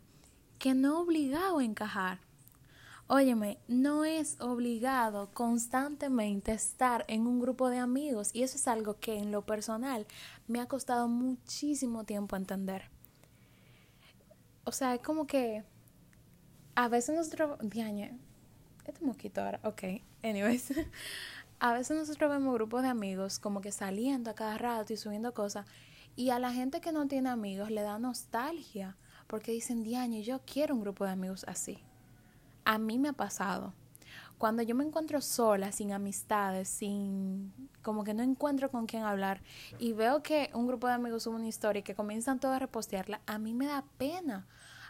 que 0.59 0.73
no 0.73 0.99
obligado 0.99 1.59
a 1.59 1.63
encajar. 1.63 2.19
Óyeme, 3.07 3.57
no 3.69 4.03
es 4.03 4.35
obligado 4.41 5.33
constantemente 5.33 6.51
estar 6.51 7.05
en 7.07 7.27
un 7.27 7.39
grupo 7.39 7.69
de 7.69 7.77
amigos 7.77 8.31
y 8.33 8.43
eso 8.43 8.57
es 8.57 8.67
algo 8.67 8.99
que 8.99 9.17
en 9.17 9.31
lo 9.31 9.45
personal 9.45 10.05
me 10.49 10.59
ha 10.59 10.65
costado 10.65 11.07
muchísimo 11.07 12.03
tiempo 12.03 12.35
entender. 12.35 12.89
O 14.65 14.73
sea, 14.73 14.95
es 14.95 15.01
como 15.01 15.27
que 15.27 15.63
a 16.75 16.89
veces 16.89 17.15
nosotros... 17.15 17.57
Diañe, 17.61 18.19
este 18.85 19.05
mosquito 19.05 19.41
ahora, 19.41 19.61
ok, 19.63 19.81
anyways. 20.23 20.73
a 21.59 21.73
veces 21.73 21.97
nosotros 21.97 22.29
vemos 22.29 22.53
grupos 22.53 22.83
de 22.83 22.89
amigos 22.89 23.39
como 23.39 23.61
que 23.61 23.71
saliendo 23.71 24.29
a 24.31 24.35
cada 24.35 24.57
rato 24.57 24.93
y 24.93 24.97
subiendo 24.97 25.33
cosas 25.33 25.65
y 26.15 26.29
a 26.29 26.39
la 26.39 26.53
gente 26.53 26.81
que 26.81 26.91
no 26.91 27.07
tiene 27.07 27.29
amigos 27.29 27.71
le 27.71 27.81
da 27.81 27.99
nostalgia 27.99 28.95
porque 29.27 29.51
dicen, 29.51 29.83
Diaño, 29.83 30.21
yo 30.21 30.41
quiero 30.45 30.75
un 30.75 30.81
grupo 30.81 31.05
de 31.05 31.11
amigos 31.11 31.45
así. 31.47 31.79
A 32.63 32.77
mí 32.77 32.99
me 32.99 33.09
ha 33.09 33.13
pasado. 33.13 33.73
Cuando 34.37 34.61
yo 34.61 34.75
me 34.75 34.83
encuentro 34.83 35.21
sola, 35.21 35.71
sin 35.71 35.93
amistades, 35.93 36.67
sin 36.67 37.53
como 37.81 38.03
que 38.03 38.13
no 38.13 38.21
encuentro 38.21 38.69
con 38.69 38.85
quién 38.85 39.03
hablar 39.03 39.41
y 39.79 39.93
veo 39.93 40.21
que 40.23 40.51
un 40.53 40.67
grupo 40.67 40.87
de 40.87 40.93
amigos 40.93 41.23
sube 41.23 41.35
una 41.35 41.47
historia 41.47 41.79
y 41.79 41.83
que 41.83 41.95
comienzan 41.95 42.39
todos 42.39 42.55
a 42.55 42.59
repostearla, 42.59 43.21
a 43.25 43.37
mí 43.39 43.53
me 43.53 43.65
da 43.65 43.85
pena, 43.97 44.45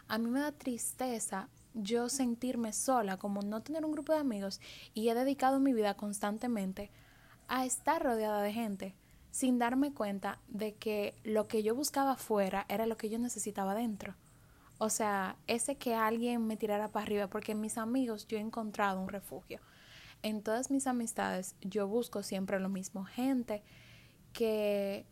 a 0.08 0.18
mí 0.18 0.28
me 0.28 0.40
da 0.40 0.52
tristeza 0.52 1.48
yo 1.76 2.08
sentirme 2.08 2.72
sola, 2.72 3.18
como 3.18 3.42
no 3.42 3.62
tener 3.62 3.84
un 3.84 3.92
grupo 3.92 4.12
de 4.12 4.18
amigos 4.18 4.60
y 4.94 5.08
he 5.08 5.14
dedicado 5.14 5.60
mi 5.60 5.72
vida 5.72 5.94
constantemente 5.94 6.90
a 7.48 7.64
estar 7.64 8.02
rodeada 8.02 8.42
de 8.42 8.52
gente 8.52 8.94
sin 9.30 9.58
darme 9.58 9.92
cuenta 9.92 10.40
de 10.48 10.74
que 10.74 11.14
lo 11.22 11.46
que 11.46 11.62
yo 11.62 11.74
buscaba 11.74 12.12
afuera 12.12 12.64
era 12.68 12.86
lo 12.86 12.96
que 12.96 13.10
yo 13.10 13.18
necesitaba 13.18 13.74
dentro. 13.74 14.14
O 14.78 14.88
sea, 14.88 15.36
ese 15.46 15.76
que 15.76 15.94
alguien 15.94 16.46
me 16.46 16.56
tirara 16.56 16.88
para 16.88 17.04
arriba, 17.04 17.26
porque 17.28 17.52
en 17.52 17.60
mis 17.60 17.76
amigos 17.76 18.26
yo 18.26 18.38
he 18.38 18.40
encontrado 18.40 19.00
un 19.00 19.08
refugio. 19.08 19.60
En 20.22 20.42
todas 20.42 20.70
mis 20.70 20.86
amistades 20.86 21.54
yo 21.60 21.86
busco 21.86 22.22
siempre 22.22 22.58
lo 22.58 22.70
mismo, 22.70 23.04
gente 23.04 23.62
que 24.32 25.04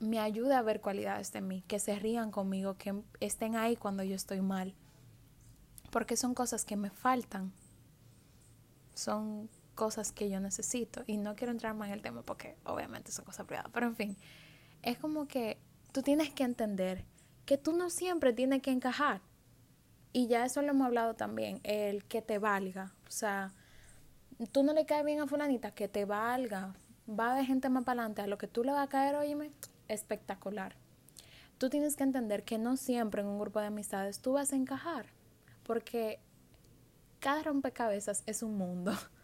me 0.00 0.18
ayude 0.18 0.54
a 0.54 0.62
ver 0.62 0.80
cualidades 0.80 1.32
de 1.32 1.40
mí, 1.40 1.62
que 1.68 1.78
se 1.78 1.96
rían 1.96 2.32
conmigo, 2.32 2.76
que 2.76 3.02
estén 3.20 3.54
ahí 3.54 3.76
cuando 3.76 4.02
yo 4.02 4.16
estoy 4.16 4.40
mal 4.40 4.74
porque 5.94 6.16
son 6.16 6.34
cosas 6.34 6.64
que 6.64 6.74
me 6.76 6.90
faltan, 6.90 7.52
son 8.94 9.48
cosas 9.76 10.10
que 10.10 10.28
yo 10.28 10.40
necesito. 10.40 11.04
Y 11.06 11.18
no 11.18 11.36
quiero 11.36 11.52
entrar 11.52 11.72
más 11.76 11.86
en 11.86 11.94
el 11.94 12.02
tema 12.02 12.22
porque 12.22 12.56
obviamente 12.64 13.12
son 13.12 13.24
cosas 13.24 13.46
privadas, 13.46 13.70
pero 13.72 13.86
en 13.86 13.94
fin, 13.94 14.16
es 14.82 14.98
como 14.98 15.28
que 15.28 15.56
tú 15.92 16.02
tienes 16.02 16.30
que 16.30 16.42
entender 16.42 17.04
que 17.46 17.58
tú 17.58 17.74
no 17.74 17.90
siempre 17.90 18.32
tienes 18.32 18.60
que 18.60 18.72
encajar. 18.72 19.20
Y 20.12 20.26
ya 20.26 20.44
eso 20.44 20.62
lo 20.62 20.70
hemos 20.70 20.84
hablado 20.84 21.14
también, 21.14 21.60
el 21.62 22.04
que 22.06 22.22
te 22.22 22.40
valga, 22.40 22.92
o 23.06 23.12
sea, 23.12 23.52
tú 24.50 24.64
no 24.64 24.72
le 24.72 24.86
caes 24.86 25.04
bien 25.04 25.20
a 25.20 25.28
fulanita, 25.28 25.76
que 25.76 25.86
te 25.86 26.06
valga, 26.06 26.74
va 27.08 27.36
de 27.36 27.46
gente 27.46 27.68
más 27.68 27.84
para 27.84 28.00
adelante, 28.00 28.20
a 28.20 28.26
lo 28.26 28.36
que 28.36 28.48
tú 28.48 28.64
le 28.64 28.72
vas 28.72 28.84
a 28.84 28.90
caer, 28.90 29.14
óyeme, 29.14 29.52
espectacular. 29.86 30.74
Tú 31.56 31.70
tienes 31.70 31.94
que 31.94 32.02
entender 32.02 32.42
que 32.42 32.58
no 32.58 32.76
siempre 32.76 33.22
en 33.22 33.28
un 33.28 33.38
grupo 33.38 33.60
de 33.60 33.66
amistades 33.66 34.18
tú 34.18 34.32
vas 34.32 34.52
a 34.52 34.56
encajar 34.56 35.06
porque 35.64 36.20
cada 37.18 37.42
rompecabezas 37.42 38.22
es 38.26 38.42
un 38.42 38.56
mundo. 38.56 38.92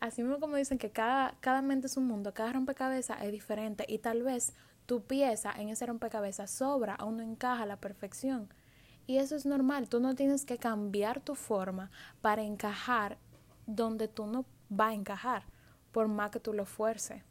así 0.00 0.22
mismo 0.22 0.40
como 0.40 0.56
dicen 0.56 0.78
que 0.78 0.90
cada, 0.90 1.36
cada 1.40 1.62
mente 1.62 1.86
es 1.86 1.96
un 1.96 2.06
mundo, 2.06 2.32
cada 2.34 2.52
rompecabezas 2.52 3.22
es 3.22 3.30
diferente 3.30 3.84
y 3.86 3.98
tal 3.98 4.22
vez 4.22 4.54
tu 4.86 5.02
pieza 5.02 5.52
en 5.52 5.68
ese 5.68 5.86
rompecabezas 5.86 6.50
sobra, 6.50 6.94
aún 6.94 7.18
no 7.18 7.22
encaja 7.22 7.62
a 7.62 7.66
la 7.66 7.76
perfección. 7.76 8.48
Y 9.06 9.18
eso 9.18 9.36
es 9.36 9.46
normal, 9.46 9.88
tú 9.88 10.00
no 10.00 10.14
tienes 10.14 10.44
que 10.44 10.58
cambiar 10.58 11.20
tu 11.20 11.34
forma 11.34 11.90
para 12.20 12.42
encajar 12.42 13.18
donde 13.66 14.08
tú 14.08 14.26
no 14.26 14.46
va 14.72 14.88
a 14.88 14.94
encajar, 14.94 15.44
por 15.92 16.08
más 16.08 16.30
que 16.30 16.40
tú 16.40 16.52
lo 16.52 16.64
fuerces. 16.64 17.22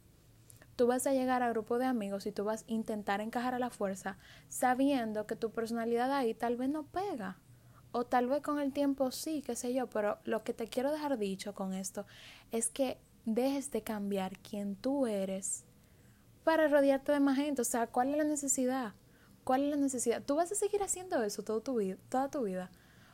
Tú 0.76 0.86
vas 0.86 1.06
a 1.06 1.12
llegar 1.12 1.42
a 1.42 1.50
grupo 1.50 1.78
de 1.78 1.84
amigos 1.84 2.26
y 2.26 2.32
tú 2.32 2.44
vas 2.44 2.62
a 2.62 2.72
intentar 2.72 3.20
encajar 3.20 3.54
a 3.54 3.58
la 3.58 3.70
fuerza 3.70 4.16
sabiendo 4.48 5.26
que 5.26 5.36
tu 5.36 5.50
personalidad 5.50 6.10
ahí 6.12 6.32
tal 6.32 6.56
vez 6.56 6.70
no 6.70 6.84
pega. 6.84 7.36
O 7.92 8.04
tal 8.04 8.28
vez 8.28 8.42
con 8.42 8.60
el 8.60 8.72
tiempo 8.72 9.10
sí, 9.10 9.42
qué 9.42 9.56
sé 9.56 9.74
yo, 9.74 9.88
pero 9.88 10.18
lo 10.24 10.44
que 10.44 10.52
te 10.52 10.68
quiero 10.68 10.92
dejar 10.92 11.18
dicho 11.18 11.54
con 11.54 11.74
esto 11.74 12.06
es 12.52 12.68
que 12.68 12.98
dejes 13.24 13.70
de 13.70 13.82
cambiar 13.82 14.38
quien 14.38 14.76
tú 14.76 15.06
eres 15.06 15.64
para 16.44 16.68
rodearte 16.68 17.12
de 17.12 17.20
más 17.20 17.36
gente. 17.36 17.62
O 17.62 17.64
sea, 17.64 17.86
¿cuál 17.86 18.10
es 18.10 18.16
la 18.16 18.24
necesidad? 18.24 18.94
¿Cuál 19.44 19.64
es 19.64 19.70
la 19.70 19.76
necesidad? 19.76 20.22
Tú 20.22 20.36
vas 20.36 20.52
a 20.52 20.54
seguir 20.54 20.82
haciendo 20.82 21.22
eso 21.22 21.42
toda 21.42 21.60
tu 21.60 21.76
vida, 21.76 21.96
toda 22.08 22.30
tu 22.30 22.44
vida. 22.44 22.70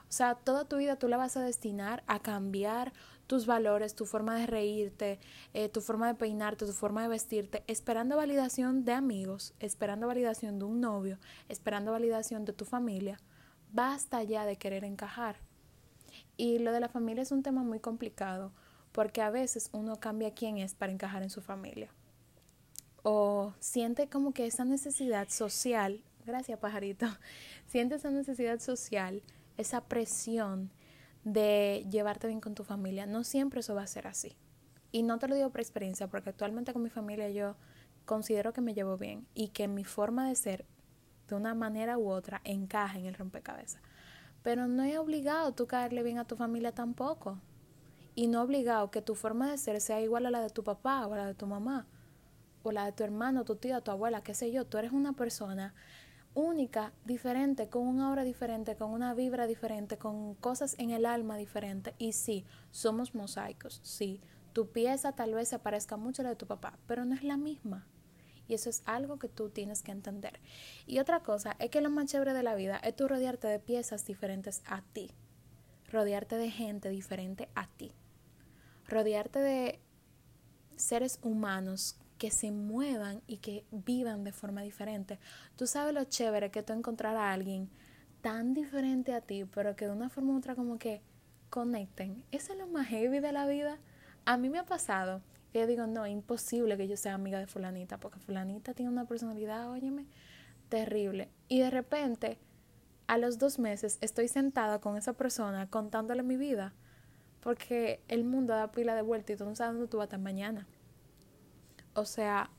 O 0.08 0.12
sea, 0.12 0.34
toda 0.36 0.64
tu 0.64 0.76
vida 0.76 0.96
tú 0.96 1.08
la 1.08 1.16
vas 1.16 1.36
a 1.36 1.42
destinar 1.42 2.04
a 2.06 2.20
cambiar 2.20 2.92
tus 3.26 3.46
valores, 3.46 3.94
tu 3.94 4.06
forma 4.06 4.36
de 4.36 4.46
reírte, 4.46 5.18
eh, 5.52 5.68
tu 5.68 5.80
forma 5.80 6.06
de 6.06 6.14
peinarte, 6.14 6.64
tu 6.64 6.72
forma 6.72 7.02
de 7.02 7.08
vestirte, 7.08 7.64
esperando 7.66 8.16
validación 8.16 8.84
de 8.84 8.92
amigos, 8.92 9.54
esperando 9.58 10.06
validación 10.06 10.58
de 10.60 10.64
un 10.64 10.80
novio, 10.80 11.18
esperando 11.48 11.90
validación 11.90 12.44
de 12.44 12.52
tu 12.52 12.64
familia. 12.64 13.18
Basta 13.72 14.22
ya 14.22 14.44
de 14.44 14.56
querer 14.56 14.84
encajar. 14.84 15.36
Y 16.36 16.58
lo 16.58 16.72
de 16.72 16.80
la 16.80 16.88
familia 16.88 17.22
es 17.22 17.32
un 17.32 17.42
tema 17.42 17.62
muy 17.62 17.80
complicado 17.80 18.52
porque 18.92 19.20
a 19.20 19.30
veces 19.30 19.68
uno 19.72 20.00
cambia 20.00 20.34
quién 20.34 20.58
es 20.58 20.74
para 20.74 20.92
encajar 20.92 21.22
en 21.22 21.30
su 21.30 21.42
familia. 21.42 21.90
O 23.02 23.52
siente 23.60 24.08
como 24.08 24.32
que 24.32 24.46
esa 24.46 24.64
necesidad 24.64 25.28
social, 25.28 26.02
gracias 26.24 26.58
pajarito, 26.58 27.06
siente 27.66 27.96
esa 27.96 28.10
necesidad 28.10 28.58
social, 28.58 29.22
esa 29.58 29.82
presión 29.82 30.70
de 31.24 31.86
llevarte 31.90 32.26
bien 32.26 32.40
con 32.40 32.54
tu 32.54 32.64
familia. 32.64 33.04
No 33.04 33.22
siempre 33.24 33.60
eso 33.60 33.74
va 33.74 33.82
a 33.82 33.86
ser 33.86 34.06
así. 34.06 34.36
Y 34.92 35.02
no 35.02 35.18
te 35.18 35.28
lo 35.28 35.34
digo 35.34 35.50
por 35.50 35.60
experiencia, 35.60 36.08
porque 36.08 36.30
actualmente 36.30 36.72
con 36.72 36.82
mi 36.82 36.88
familia 36.88 37.28
yo 37.28 37.56
considero 38.06 38.52
que 38.52 38.60
me 38.60 38.72
llevo 38.72 38.96
bien 38.96 39.26
y 39.34 39.48
que 39.48 39.68
mi 39.68 39.84
forma 39.84 40.28
de 40.28 40.36
ser, 40.36 40.64
de 41.28 41.34
una 41.34 41.54
manera 41.54 41.98
u 41.98 42.08
otra, 42.10 42.40
encaja 42.44 42.98
en 42.98 43.06
el 43.06 43.14
rompecabezas. 43.14 43.80
Pero 44.42 44.68
no 44.68 44.82
es 44.84 44.96
obligado 44.98 45.52
tú 45.52 45.66
caerle 45.66 46.02
bien 46.02 46.18
a 46.18 46.26
tu 46.26 46.36
familia 46.36 46.72
tampoco. 46.72 47.38
Y 48.14 48.28
no 48.28 48.42
obligado 48.42 48.90
que 48.90 49.02
tu 49.02 49.14
forma 49.14 49.50
de 49.50 49.58
ser 49.58 49.80
sea 49.80 50.00
igual 50.00 50.26
a 50.26 50.30
la 50.30 50.40
de 50.40 50.50
tu 50.50 50.64
papá 50.64 51.06
o 51.06 51.12
a 51.12 51.16
la 51.16 51.26
de 51.26 51.34
tu 51.34 51.46
mamá, 51.46 51.86
o 52.62 52.72
la 52.72 52.86
de 52.86 52.92
tu 52.92 53.04
hermano, 53.04 53.44
tu 53.44 53.56
tía, 53.56 53.80
tu 53.80 53.90
abuela, 53.90 54.22
qué 54.22 54.34
sé 54.34 54.52
yo. 54.52 54.64
Tú 54.64 54.78
eres 54.78 54.92
una 54.92 55.12
persona 55.12 55.74
única, 56.36 56.92
diferente, 57.04 57.68
con 57.68 57.86
una 57.86 58.08
aura 58.08 58.22
diferente, 58.22 58.76
con 58.76 58.90
una 58.90 59.14
vibra 59.14 59.46
diferente, 59.46 59.96
con 59.96 60.34
cosas 60.34 60.76
en 60.78 60.90
el 60.90 61.06
alma 61.06 61.36
diferente. 61.36 61.94
Y 61.98 62.12
sí, 62.12 62.44
somos 62.70 63.14
mosaicos, 63.14 63.80
sí. 63.82 64.20
Tu 64.52 64.70
pieza 64.70 65.12
tal 65.12 65.34
vez 65.34 65.48
se 65.48 65.58
parezca 65.58 65.96
mucho 65.96 66.22
a 66.22 66.24
la 66.24 66.28
de 66.30 66.36
tu 66.36 66.46
papá, 66.46 66.78
pero 66.86 67.04
no 67.04 67.14
es 67.14 67.24
la 67.24 67.36
misma. 67.36 67.86
Y 68.48 68.54
eso 68.54 68.70
es 68.70 68.82
algo 68.86 69.18
que 69.18 69.28
tú 69.28 69.50
tienes 69.50 69.82
que 69.82 69.92
entender. 69.92 70.40
Y 70.86 70.98
otra 70.98 71.20
cosa 71.20 71.56
es 71.58 71.70
que 71.70 71.80
lo 71.80 71.90
más 71.90 72.06
chévere 72.06 72.32
de 72.32 72.42
la 72.42 72.54
vida 72.54 72.76
es 72.78 72.94
tú 72.94 73.08
rodearte 73.08 73.48
de 73.48 73.58
piezas 73.58 74.06
diferentes 74.06 74.62
a 74.66 74.82
ti. 74.82 75.10
Rodearte 75.90 76.36
de 76.36 76.50
gente 76.50 76.88
diferente 76.88 77.48
a 77.54 77.66
ti. 77.66 77.92
Rodearte 78.88 79.40
de 79.40 79.80
seres 80.76 81.18
humanos 81.22 81.98
que 82.18 82.30
se 82.30 82.50
muevan 82.50 83.22
y 83.26 83.38
que 83.38 83.64
vivan 83.70 84.24
de 84.24 84.32
forma 84.32 84.62
diferente. 84.62 85.18
Tú 85.56 85.66
sabes 85.66 85.94
lo 85.94 86.04
chévere 86.04 86.50
que 86.50 86.62
tú 86.62 86.72
encontrar 86.72 87.16
a 87.16 87.32
alguien 87.32 87.68
tan 88.20 88.54
diferente 88.54 89.12
a 89.12 89.20
ti, 89.20 89.44
pero 89.44 89.76
que 89.76 89.86
de 89.86 89.92
una 89.92 90.08
forma 90.08 90.32
u 90.32 90.38
otra 90.38 90.54
como 90.54 90.78
que 90.78 91.02
conecten. 91.50 92.24
Eso 92.32 92.52
es 92.52 92.58
lo 92.58 92.66
más 92.66 92.88
heavy 92.88 93.20
de 93.20 93.32
la 93.32 93.46
vida. 93.46 93.78
A 94.24 94.36
mí 94.36 94.48
me 94.48 94.58
ha 94.58 94.66
pasado 94.66 95.22
yo 95.58 95.66
digo, 95.66 95.86
no, 95.86 96.06
imposible 96.06 96.76
que 96.76 96.88
yo 96.88 96.96
sea 96.96 97.14
amiga 97.14 97.38
de 97.38 97.46
fulanita, 97.46 97.98
porque 97.98 98.18
fulanita 98.18 98.74
tiene 98.74 98.90
una 98.90 99.06
personalidad, 99.06 99.70
óyeme, 99.70 100.06
terrible. 100.68 101.28
Y 101.48 101.60
de 101.60 101.70
repente, 101.70 102.38
a 103.06 103.18
los 103.18 103.38
dos 103.38 103.58
meses, 103.58 103.98
estoy 104.00 104.28
sentada 104.28 104.80
con 104.80 104.96
esa 104.96 105.12
persona 105.12 105.68
contándole 105.68 106.22
mi 106.22 106.36
vida, 106.36 106.74
porque 107.40 108.00
el 108.08 108.24
mundo 108.24 108.54
da 108.54 108.72
pila 108.72 108.94
de 108.94 109.02
vuelta 109.02 109.32
y 109.32 109.36
tú 109.36 109.44
no 109.44 109.54
sabes 109.54 109.74
dónde 109.74 109.88
tú 109.88 109.98
vas 109.98 110.06
hasta 110.06 110.18
mañana. 110.18 110.66
O 111.94 112.04
sea, 112.04 112.50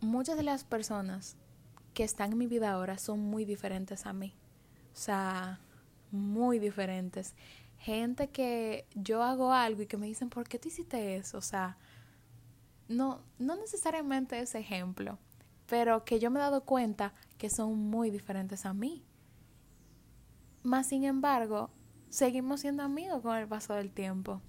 muchas 0.00 0.36
de 0.36 0.42
las 0.42 0.64
personas 0.64 1.36
que 1.94 2.04
están 2.04 2.32
en 2.32 2.38
mi 2.38 2.46
vida 2.46 2.70
ahora 2.70 2.98
son 2.98 3.20
muy 3.20 3.44
diferentes 3.44 4.06
a 4.06 4.12
mí. 4.12 4.34
O 4.94 4.96
sea, 4.96 5.60
muy 6.10 6.58
diferentes. 6.58 7.34
Gente 7.80 8.28
que 8.28 8.86
yo 8.94 9.22
hago 9.22 9.52
algo 9.52 9.82
y 9.82 9.86
que 9.86 9.96
me 9.96 10.06
dicen, 10.06 10.28
¿por 10.28 10.46
qué 10.46 10.58
tú 10.58 10.68
hiciste 10.68 11.16
eso? 11.16 11.38
O 11.38 11.42
sea, 11.42 11.78
no, 12.88 13.22
no 13.38 13.56
necesariamente 13.56 14.38
ese 14.38 14.58
ejemplo, 14.58 15.18
pero 15.66 16.04
que 16.04 16.20
yo 16.20 16.30
me 16.30 16.38
he 16.38 16.42
dado 16.42 16.64
cuenta 16.64 17.14
que 17.38 17.48
son 17.48 17.78
muy 17.78 18.10
diferentes 18.10 18.66
a 18.66 18.74
mí. 18.74 19.02
Más 20.62 20.88
sin 20.88 21.04
embargo, 21.04 21.70
seguimos 22.10 22.60
siendo 22.60 22.82
amigos 22.82 23.22
con 23.22 23.34
el 23.36 23.48
paso 23.48 23.72
del 23.72 23.90
tiempo 23.90 24.42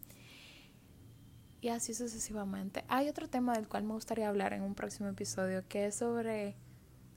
y 1.62 1.70
así 1.70 1.94
sucesivamente. 1.94 2.84
Hay 2.90 3.08
otro 3.08 3.30
tema 3.30 3.54
del 3.54 3.70
cual 3.70 3.84
me 3.84 3.94
gustaría 3.94 4.28
hablar 4.28 4.52
en 4.52 4.64
un 4.64 4.76
próximo 4.76 5.08
episodio 5.08 5.66
que 5.70 5.86
es 5.86 5.96
sobre 5.96 6.58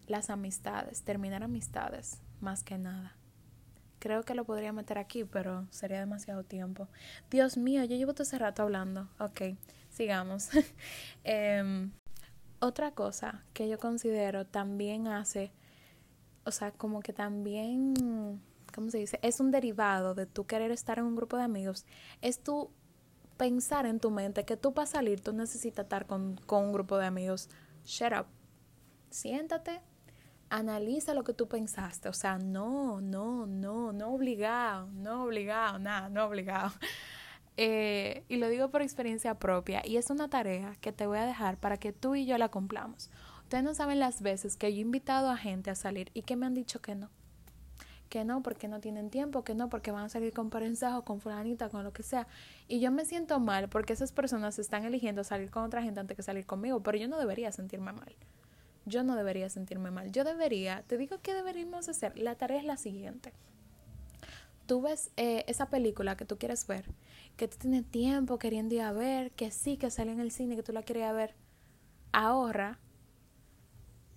las 0.06 0.30
amistades, 0.30 1.02
terminar 1.02 1.42
amistades, 1.42 2.20
más 2.40 2.62
que 2.62 2.78
nada. 2.78 3.16
Creo 4.04 4.22
que 4.22 4.34
lo 4.34 4.44
podría 4.44 4.70
meter 4.70 4.98
aquí, 4.98 5.24
pero 5.24 5.66
sería 5.70 5.98
demasiado 5.98 6.44
tiempo. 6.44 6.88
Dios 7.30 7.56
mío, 7.56 7.82
yo 7.84 7.96
llevo 7.96 8.12
todo 8.12 8.24
ese 8.24 8.38
rato 8.38 8.62
hablando. 8.62 9.08
Ok, 9.18 9.56
sigamos. 9.88 10.50
Em, 11.24 11.90
otra 12.58 12.90
cosa 12.90 13.42
que 13.54 13.66
yo 13.66 13.78
considero 13.78 14.44
también 14.44 15.08
hace, 15.08 15.52
o 16.44 16.50
sea, 16.50 16.70
como 16.70 17.00
que 17.00 17.14
también, 17.14 18.42
¿cómo 18.74 18.90
se 18.90 18.98
dice? 18.98 19.18
Es 19.22 19.40
un 19.40 19.50
derivado 19.50 20.14
de 20.14 20.26
tú 20.26 20.44
querer 20.44 20.70
estar 20.70 20.98
en 20.98 21.06
un 21.06 21.16
grupo 21.16 21.38
de 21.38 21.44
amigos, 21.44 21.86
es 22.20 22.42
tú 22.42 22.70
pensar 23.38 23.86
en 23.86 24.00
tu 24.00 24.10
mente 24.10 24.44
que 24.44 24.58
tú 24.58 24.74
para 24.74 24.86
salir 24.86 25.22
tú 25.22 25.32
necesitas 25.32 25.84
estar 25.84 26.06
con, 26.06 26.36
con 26.44 26.64
un 26.64 26.72
grupo 26.74 26.98
de 26.98 27.06
amigos. 27.06 27.48
Shut 27.86 28.12
up. 28.12 28.26
Siéntate, 29.08 29.80
analiza 30.58 31.14
lo 31.14 31.24
que 31.24 31.34
tú 31.34 31.48
pensaste. 31.48 32.08
O 32.08 32.12
sea, 32.12 32.38
no, 32.38 33.00
no, 33.00 33.46
no, 33.46 33.92
no 33.92 34.14
obligado, 34.14 34.88
no 34.92 35.24
obligado, 35.24 35.78
nada, 35.78 36.08
no 36.08 36.24
obligado. 36.24 36.72
Eh, 37.56 38.24
y 38.28 38.38
lo 38.38 38.48
digo 38.48 38.68
por 38.68 38.82
experiencia 38.82 39.38
propia. 39.38 39.80
Y 39.86 39.96
es 39.96 40.10
una 40.10 40.28
tarea 40.28 40.76
que 40.80 40.90
te 40.90 41.06
voy 41.06 41.18
a 41.18 41.24
dejar 41.24 41.56
para 41.56 41.76
que 41.76 41.92
tú 41.92 42.16
y 42.16 42.26
yo 42.26 42.36
la 42.36 42.48
cumplamos. 42.48 43.12
Ustedes 43.42 43.62
no 43.62 43.74
saben 43.74 44.00
las 44.00 44.22
veces 44.22 44.56
que 44.56 44.72
yo 44.72 44.78
he 44.78 44.80
invitado 44.80 45.30
a 45.30 45.36
gente 45.36 45.70
a 45.70 45.76
salir 45.76 46.10
y 46.14 46.22
que 46.22 46.34
me 46.34 46.46
han 46.46 46.54
dicho 46.54 46.82
que 46.82 46.96
no 46.96 47.10
que 48.08 48.24
no 48.24 48.42
porque 48.42 48.66
no 48.66 48.80
tienen 48.80 49.08
tiempo, 49.08 49.44
que 49.44 49.54
no 49.54 49.68
porque 49.68 49.92
van 49.92 50.04
a 50.04 50.08
salir 50.08 50.32
con 50.32 50.50
parejas 50.50 50.94
o 50.94 51.04
con 51.04 51.20
fulanita, 51.20 51.68
con 51.68 51.84
lo 51.84 51.92
que 51.92 52.02
sea. 52.02 52.26
Y 52.66 52.80
yo 52.80 52.90
me 52.90 53.04
siento 53.04 53.38
mal 53.38 53.68
porque 53.68 53.92
esas 53.92 54.10
personas 54.10 54.58
están 54.58 54.84
eligiendo 54.84 55.22
salir 55.22 55.50
con 55.50 55.62
otra 55.62 55.80
gente 55.80 56.00
antes 56.00 56.16
que 56.16 56.24
salir 56.24 56.46
conmigo, 56.46 56.82
pero 56.82 56.98
yo 56.98 57.06
no 57.06 57.18
debería 57.18 57.52
sentirme 57.52 57.92
mal. 57.92 58.16
Yo 58.86 59.02
no 59.02 59.16
debería 59.16 59.48
sentirme 59.48 59.90
mal. 59.90 60.12
Yo 60.12 60.24
debería, 60.24 60.84
te 60.86 60.98
digo 60.98 61.20
que 61.20 61.34
deberíamos 61.34 61.88
hacer. 61.88 62.18
La 62.18 62.36
tarea 62.36 62.58
es 62.58 62.64
la 62.64 62.76
siguiente. 62.76 63.32
Tú 64.66 64.80
ves 64.82 65.10
eh, 65.16 65.44
esa 65.46 65.66
película 65.68 66.16
que 66.16 66.24
tú 66.24 66.38
quieres 66.38 66.66
ver, 66.66 66.86
que 67.36 67.48
tú 67.48 67.58
tienes 67.58 67.84
tiempo 67.84 68.38
queriendo 68.38 68.74
ir 68.74 68.82
a 68.82 68.92
ver, 68.92 69.30
que 69.32 69.50
sí, 69.50 69.76
que 69.76 69.90
sale 69.90 70.12
en 70.12 70.20
el 70.20 70.30
cine, 70.30 70.56
que 70.56 70.62
tú 70.62 70.72
la 70.72 70.82
querías 70.82 71.14
ver. 71.14 71.34
Ahorra, 72.12 72.78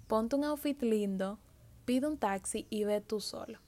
ponte 0.07 0.35
un 0.35 0.45
outfit 0.45 0.81
lindo, 0.81 1.39
pide 1.85 2.07
un 2.07 2.17
taxi 2.17 2.65
y 2.69 2.85
ve 2.85 3.01
tú 3.01 3.19
solo 3.19 3.59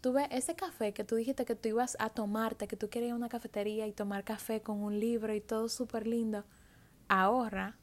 tú 0.00 0.12
ves 0.12 0.28
ese 0.30 0.54
café 0.54 0.92
que 0.92 1.04
tú 1.04 1.16
dijiste 1.16 1.44
que 1.44 1.54
tú 1.54 1.68
ibas 1.68 1.96
a 2.00 2.10
tomarte, 2.10 2.66
que 2.66 2.76
tú 2.76 2.88
querías 2.88 3.14
una 3.14 3.28
cafetería 3.28 3.86
y 3.86 3.92
tomar 3.92 4.24
café 4.24 4.62
con 4.62 4.82
un 4.82 4.98
libro 4.98 5.34
y 5.34 5.40
todo 5.40 5.68
súper 5.68 6.06
lindo, 6.06 6.44
ahorra, 7.08 7.76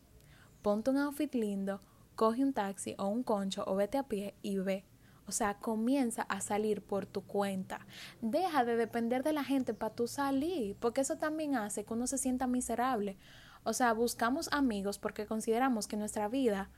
ponte 0.62 0.90
un 0.90 0.98
outfit 0.98 1.34
lindo, 1.36 1.82
coge 2.18 2.44
un 2.44 2.52
taxi 2.52 2.96
o 2.98 3.08
un 3.08 3.24
concho 3.24 3.64
o 3.68 3.76
vete 3.76 3.98
a 3.98 4.04
pie 4.04 4.34
y 4.42 4.58
ve. 4.58 4.84
O 5.28 5.32
sea, 5.32 5.60
comienza 5.60 6.24
a 6.24 6.42
salir 6.42 6.82
por 6.82 7.06
tu 7.06 7.22
cuenta. 7.22 7.86
Deja 8.22 8.66
de 8.66 8.76
depender 8.76 9.24
de 9.24 9.34
la 9.34 9.44
gente 9.44 9.74
para 9.74 9.94
tú 9.94 10.08
salir, 10.08 10.76
porque 10.80 11.02
eso 11.02 11.18
también 11.18 11.56
hace 11.56 11.86
que 11.86 11.94
uno 11.94 12.08
se 12.08 12.18
sienta 12.18 12.48
miserable. 12.48 13.18
O 13.64 13.74
sea, 13.74 13.94
buscamos 13.94 14.50
amigos 14.52 14.98
porque 14.98 15.28
consideramos 15.28 15.88
que 15.88 15.96
nuestra 15.96 16.28
vida, 16.28 16.72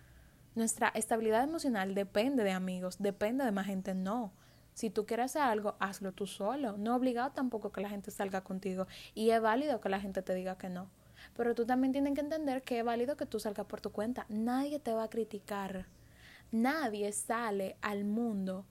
nuestra 0.56 0.90
estabilidad 0.90 1.44
emocional 1.44 1.96
depende 1.96 2.44
de 2.44 2.52
amigos, 2.52 2.98
depende 3.00 3.46
de 3.46 3.52
más 3.52 3.68
gente. 3.68 3.94
No 3.94 4.34
Si 4.74 4.90
tú 4.90 5.06
quieres 5.06 5.28
hacer 5.28 5.44
algo, 5.44 5.78
hazlo 5.80 6.12
tú 6.12 6.28
solo. 6.28 6.78
No 6.78 6.96
obligado 6.96 7.32
tampoco 7.32 7.72
que 7.72 7.82
la 7.82 7.90
gente 7.90 8.12
salga 8.12 8.44
contigo. 8.44 8.88
Y 9.14 9.30
es 9.30 9.42
válido 9.42 9.80
que 9.80 9.90
la 9.90 10.02
gente 10.02 10.22
te 10.22 10.34
diga 10.34 10.58
que 10.58 10.70
no. 10.70 10.90
Pero 11.36 11.56
tú 11.56 11.66
también 11.66 11.92
tienes 11.94 12.14
que 12.14 12.22
entender 12.22 12.64
que 12.64 12.80
es 12.80 12.86
válido 12.86 13.18
que 13.18 13.26
tú 13.26 13.40
salgas 13.40 13.66
por 13.66 13.82
tu 13.82 13.92
cuenta. 13.92 14.26
Nadie 14.30 14.80
te 14.80 14.94
va 14.94 15.04
a 15.04 15.10
criticar. 15.10 15.86
Nadie 16.52 17.12
sale 17.12 17.78
al 17.82 18.06
mundo. 18.06 18.66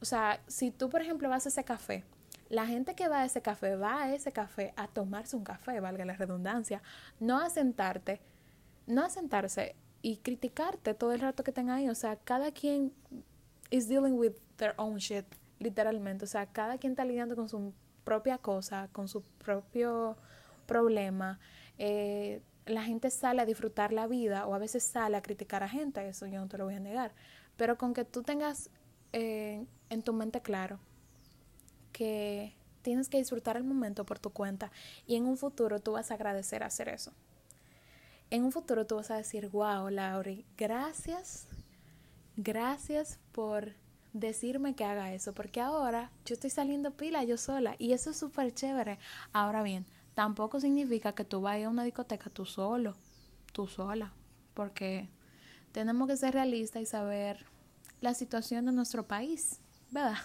O 0.00 0.04
sea, 0.04 0.40
si 0.46 0.70
tú, 0.70 0.88
por 0.88 1.02
ejemplo, 1.02 1.28
vas 1.28 1.46
a 1.46 1.48
ese 1.48 1.64
café, 1.64 2.04
la 2.48 2.66
gente 2.66 2.94
que 2.94 3.08
va 3.08 3.20
a 3.20 3.24
ese 3.24 3.42
café 3.42 3.76
va 3.76 4.02
a 4.02 4.14
ese 4.14 4.32
café 4.32 4.72
a 4.76 4.88
tomarse 4.88 5.36
un 5.36 5.44
café, 5.44 5.80
valga 5.80 6.04
la 6.04 6.14
redundancia, 6.14 6.82
no 7.20 7.38
a 7.38 7.50
sentarte, 7.50 8.20
no 8.86 9.04
a 9.04 9.10
sentarse 9.10 9.74
y 10.00 10.18
criticarte 10.18 10.94
todo 10.94 11.12
el 11.12 11.20
rato 11.20 11.44
que 11.44 11.52
tenga 11.52 11.74
ahí. 11.74 11.88
O 11.88 11.94
sea, 11.94 12.16
cada 12.16 12.52
quien 12.52 12.92
is 13.70 13.88
dealing 13.88 14.14
with 14.14 14.32
their 14.56 14.74
own 14.76 14.96
shit, 14.96 15.26
literalmente. 15.58 16.24
O 16.24 16.28
sea, 16.28 16.46
cada 16.46 16.78
quien 16.78 16.92
está 16.92 17.04
lidiando 17.04 17.36
con 17.36 17.48
su 17.48 17.74
propia 18.04 18.38
cosa, 18.38 18.88
con 18.92 19.08
su 19.08 19.22
propio 19.22 20.16
problema. 20.66 21.38
Eh, 21.78 22.42
la 22.66 22.82
gente 22.82 23.10
sale 23.10 23.42
a 23.42 23.46
disfrutar 23.46 23.92
la 23.92 24.06
vida 24.06 24.46
o 24.46 24.54
a 24.54 24.58
veces 24.58 24.82
sale 24.82 25.16
a 25.16 25.22
criticar 25.22 25.62
a 25.62 25.68
gente, 25.68 26.06
eso 26.06 26.26
yo 26.26 26.40
no 26.40 26.48
te 26.48 26.58
lo 26.58 26.64
voy 26.64 26.74
a 26.74 26.80
negar. 26.80 27.12
Pero 27.56 27.78
con 27.78 27.94
que 27.94 28.04
tú 28.04 28.22
tengas 28.22 28.70
eh, 29.12 29.64
en 29.90 30.02
tu 30.02 30.12
mente 30.12 30.40
claro 30.42 30.78
que 31.92 32.54
tienes 32.82 33.08
que 33.08 33.18
disfrutar 33.18 33.56
el 33.56 33.64
momento 33.64 34.04
por 34.04 34.18
tu 34.18 34.30
cuenta 34.30 34.70
y 35.06 35.16
en 35.16 35.26
un 35.26 35.36
futuro 35.36 35.80
tú 35.80 35.92
vas 35.92 36.10
a 36.10 36.14
agradecer 36.14 36.62
hacer 36.62 36.88
eso. 36.88 37.12
En 38.30 38.44
un 38.44 38.52
futuro 38.52 38.86
tú 38.86 38.96
vas 38.96 39.10
a 39.10 39.16
decir, 39.16 39.48
wow, 39.48 39.88
Lauri, 39.88 40.44
gracias, 40.56 41.46
gracias 42.36 43.18
por 43.32 43.72
decirme 44.12 44.74
que 44.74 44.84
haga 44.84 45.12
eso, 45.14 45.32
porque 45.32 45.60
ahora 45.60 46.10
yo 46.24 46.34
estoy 46.34 46.50
saliendo 46.50 46.92
pila 46.92 47.24
yo 47.24 47.36
sola 47.36 47.74
y 47.78 47.92
eso 47.92 48.10
es 48.10 48.18
súper 48.18 48.52
chévere. 48.52 48.98
Ahora 49.32 49.62
bien, 49.62 49.86
tampoco 50.18 50.58
significa 50.58 51.12
que 51.12 51.24
tú 51.24 51.42
vayas 51.42 51.68
a 51.68 51.70
una 51.70 51.84
discoteca 51.84 52.28
tú 52.28 52.44
solo, 52.44 52.96
tú 53.52 53.68
sola, 53.68 54.12
porque 54.52 55.08
tenemos 55.70 56.08
que 56.08 56.16
ser 56.16 56.34
realistas 56.34 56.82
y 56.82 56.86
saber 56.86 57.46
la 58.00 58.14
situación 58.14 58.66
de 58.66 58.72
nuestro 58.72 59.06
país, 59.06 59.60
¿verdad? 59.92 60.16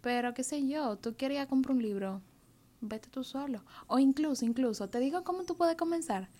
Pero 0.00 0.32
qué 0.32 0.42
sé 0.42 0.66
yo, 0.66 0.96
tú 0.96 1.16
querías 1.16 1.48
comprar 1.48 1.76
un 1.76 1.82
libro, 1.82 2.22
vete 2.80 3.10
tú 3.10 3.24
solo. 3.24 3.62
O 3.88 3.98
incluso, 3.98 4.46
incluso, 4.46 4.88
te 4.88 5.00
digo 5.00 5.22
cómo 5.22 5.44
tú 5.44 5.54
puedes 5.54 5.76
comenzar. 5.76 6.30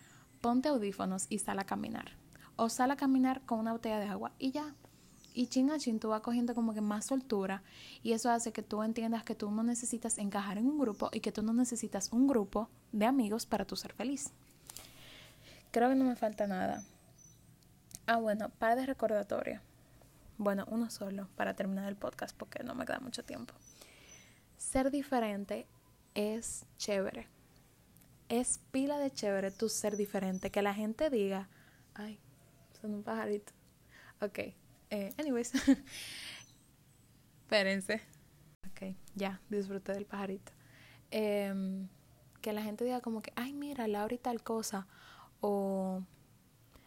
Ponte 0.41 0.71
audífonos 0.71 1.27
y 1.29 1.41
sal 1.41 1.59
a 1.59 1.65
caminar. 1.65 2.13
O 2.57 2.71
sal 2.71 2.91
a 2.93 2.97
caminar 2.97 3.43
con 3.45 3.59
una 3.59 3.73
botella 3.73 3.99
de 3.99 4.07
agua 4.07 4.33
y 4.39 4.53
ya. 4.53 4.75
Y 5.37 5.49
chin 5.49 5.73
a 5.73 5.79
chin 5.79 5.99
tú 5.99 6.11
vas 6.11 6.21
cogiendo 6.21 6.55
como 6.55 6.75
que 6.75 6.81
más 6.81 7.07
soltura 7.07 7.65
y 8.05 8.13
eso 8.13 8.31
hace 8.31 8.53
que 8.53 8.63
tú 8.63 8.85
entiendas 8.85 9.25
que 9.25 9.35
tú 9.35 9.51
no 9.51 9.65
necesitas 9.65 10.17
encajar 10.19 10.59
en 10.59 10.67
un 10.67 10.79
grupo 10.79 11.11
y 11.13 11.19
que 11.19 11.33
tú 11.33 11.43
no 11.43 11.53
necesitas 11.53 12.13
un 12.13 12.29
grupo 12.29 12.71
de 12.93 13.07
amigos 13.07 13.45
para 13.45 13.65
tú 13.65 13.75
ser 13.75 13.93
feliz. 13.93 14.31
Creo 15.73 15.89
que 15.89 15.97
no 15.97 16.05
me 16.05 16.15
falta 16.15 16.47
nada. 16.47 16.85
Ah, 18.07 18.19
bueno, 18.19 18.49
para 18.61 18.77
de 18.77 18.87
recordatorio. 18.87 19.61
Bueno, 20.39 20.67
uno 20.69 20.89
solo 20.89 21.29
para 21.35 21.55
terminar 21.55 21.89
el 21.89 21.97
podcast 21.97 22.37
porque 22.37 22.63
no 22.63 22.77
me 22.77 22.87
queda 22.87 23.01
mucho 23.01 23.25
tiempo. 23.25 23.55
Ser 24.57 24.93
diferente 24.93 25.67
es 26.15 26.65
chévere. 26.79 27.27
Es 28.29 28.61
pila 28.71 28.99
de 28.99 29.11
chévere 29.11 29.51
tu 29.51 29.69
ser 29.69 29.97
diferente. 29.97 30.51
Que 30.51 30.63
la 30.63 30.75
gente 30.75 31.11
diga, 31.11 31.49
ay, 31.95 32.21
son 32.81 32.95
un 32.95 33.03
pajarito. 33.03 33.53
Ok, 34.21 34.55
eh, 34.95 35.13
anyways. 35.19 35.53
Espérense. 37.43 38.01
Ok, 38.71 38.95
ya, 39.15 39.41
disfruté 39.51 39.93
del 39.93 40.07
pajarito. 40.07 40.53
Em, 41.11 41.89
que 42.41 42.53
la 42.53 42.63
gente 42.63 42.85
diga 42.85 43.01
como 43.01 43.23
que, 43.23 43.33
ay, 43.37 43.53
mira, 43.53 43.89
Lauri 43.89 44.19
tal 44.19 44.43
cosa. 44.43 44.87
O 45.41 46.03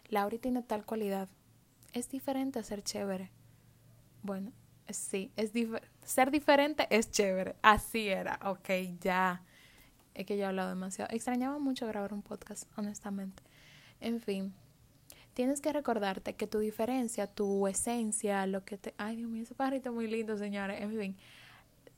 Lauri 0.10 0.40
tiene 0.40 0.64
tal 0.64 0.86
cualidad. 0.86 1.28
Es 1.94 2.10
diferente 2.10 2.60
a 2.60 2.64
ser 2.64 2.84
chévere. 2.84 3.32
Bueno, 4.24 4.52
sí, 4.90 5.32
es 5.36 5.52
ser 6.04 6.32
diferente 6.32 6.88
es 6.89 7.12
chévere. 7.12 7.56
Así 7.62 8.08
era. 8.08 8.39
Ok, 8.46 8.70
ya. 9.02 9.43
Es 10.13 10.26
que 10.26 10.38
yo 10.38 10.43
he 10.43 10.48
hablado 10.48 10.70
demasiado. 10.70 11.13
Extrañaba 11.13 11.60
mucho 11.60 11.86
grabar 11.88 12.13
un 12.13 12.22
podcast, 12.22 12.63
honestamente. 12.78 13.43
En 14.00 14.20
fin, 14.20 14.54
tienes 15.38 15.62
que 15.62 15.71
recordarte 15.71 16.34
que 16.34 16.47
tu 16.47 16.58
diferencia, 16.58 17.28
tu 17.28 17.67
esencia, 17.67 18.47
lo 18.47 18.65
que 18.65 18.80
te... 18.80 18.95
Ay, 18.97 19.17
Dios 19.17 19.30
mío, 19.30 19.43
ese 19.43 19.54
pajarito 19.54 19.93
muy 19.93 20.08
lindo, 20.08 20.36
señores. 20.36 20.82
En 20.82 20.97
fin, 20.97 21.15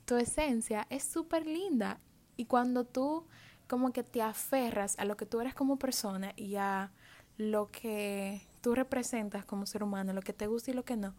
tu 0.03 0.17
esencia 0.17 0.85
es 0.89 1.05
súper 1.05 1.47
linda. 1.47 2.01
Y 2.35 2.47
cuando 2.47 2.83
tú 2.83 3.23
como 3.65 3.93
que 3.93 4.03
te 4.03 4.21
aferras 4.21 4.99
a 4.99 5.05
lo 5.05 5.15
que 5.15 5.25
tú 5.25 5.39
eres 5.39 5.53
como 5.53 5.79
persona 5.79 6.33
y 6.35 6.57
a 6.57 6.91
lo 7.37 7.71
que 7.71 8.41
tú 8.59 8.75
representas 8.75 9.45
como 9.45 9.65
ser 9.65 9.83
humano, 9.83 10.11
lo 10.11 10.21
que 10.21 10.33
te 10.33 10.47
gusta 10.47 10.71
y 10.71 10.73
lo 10.73 10.83
que 10.83 10.97
no, 10.97 11.15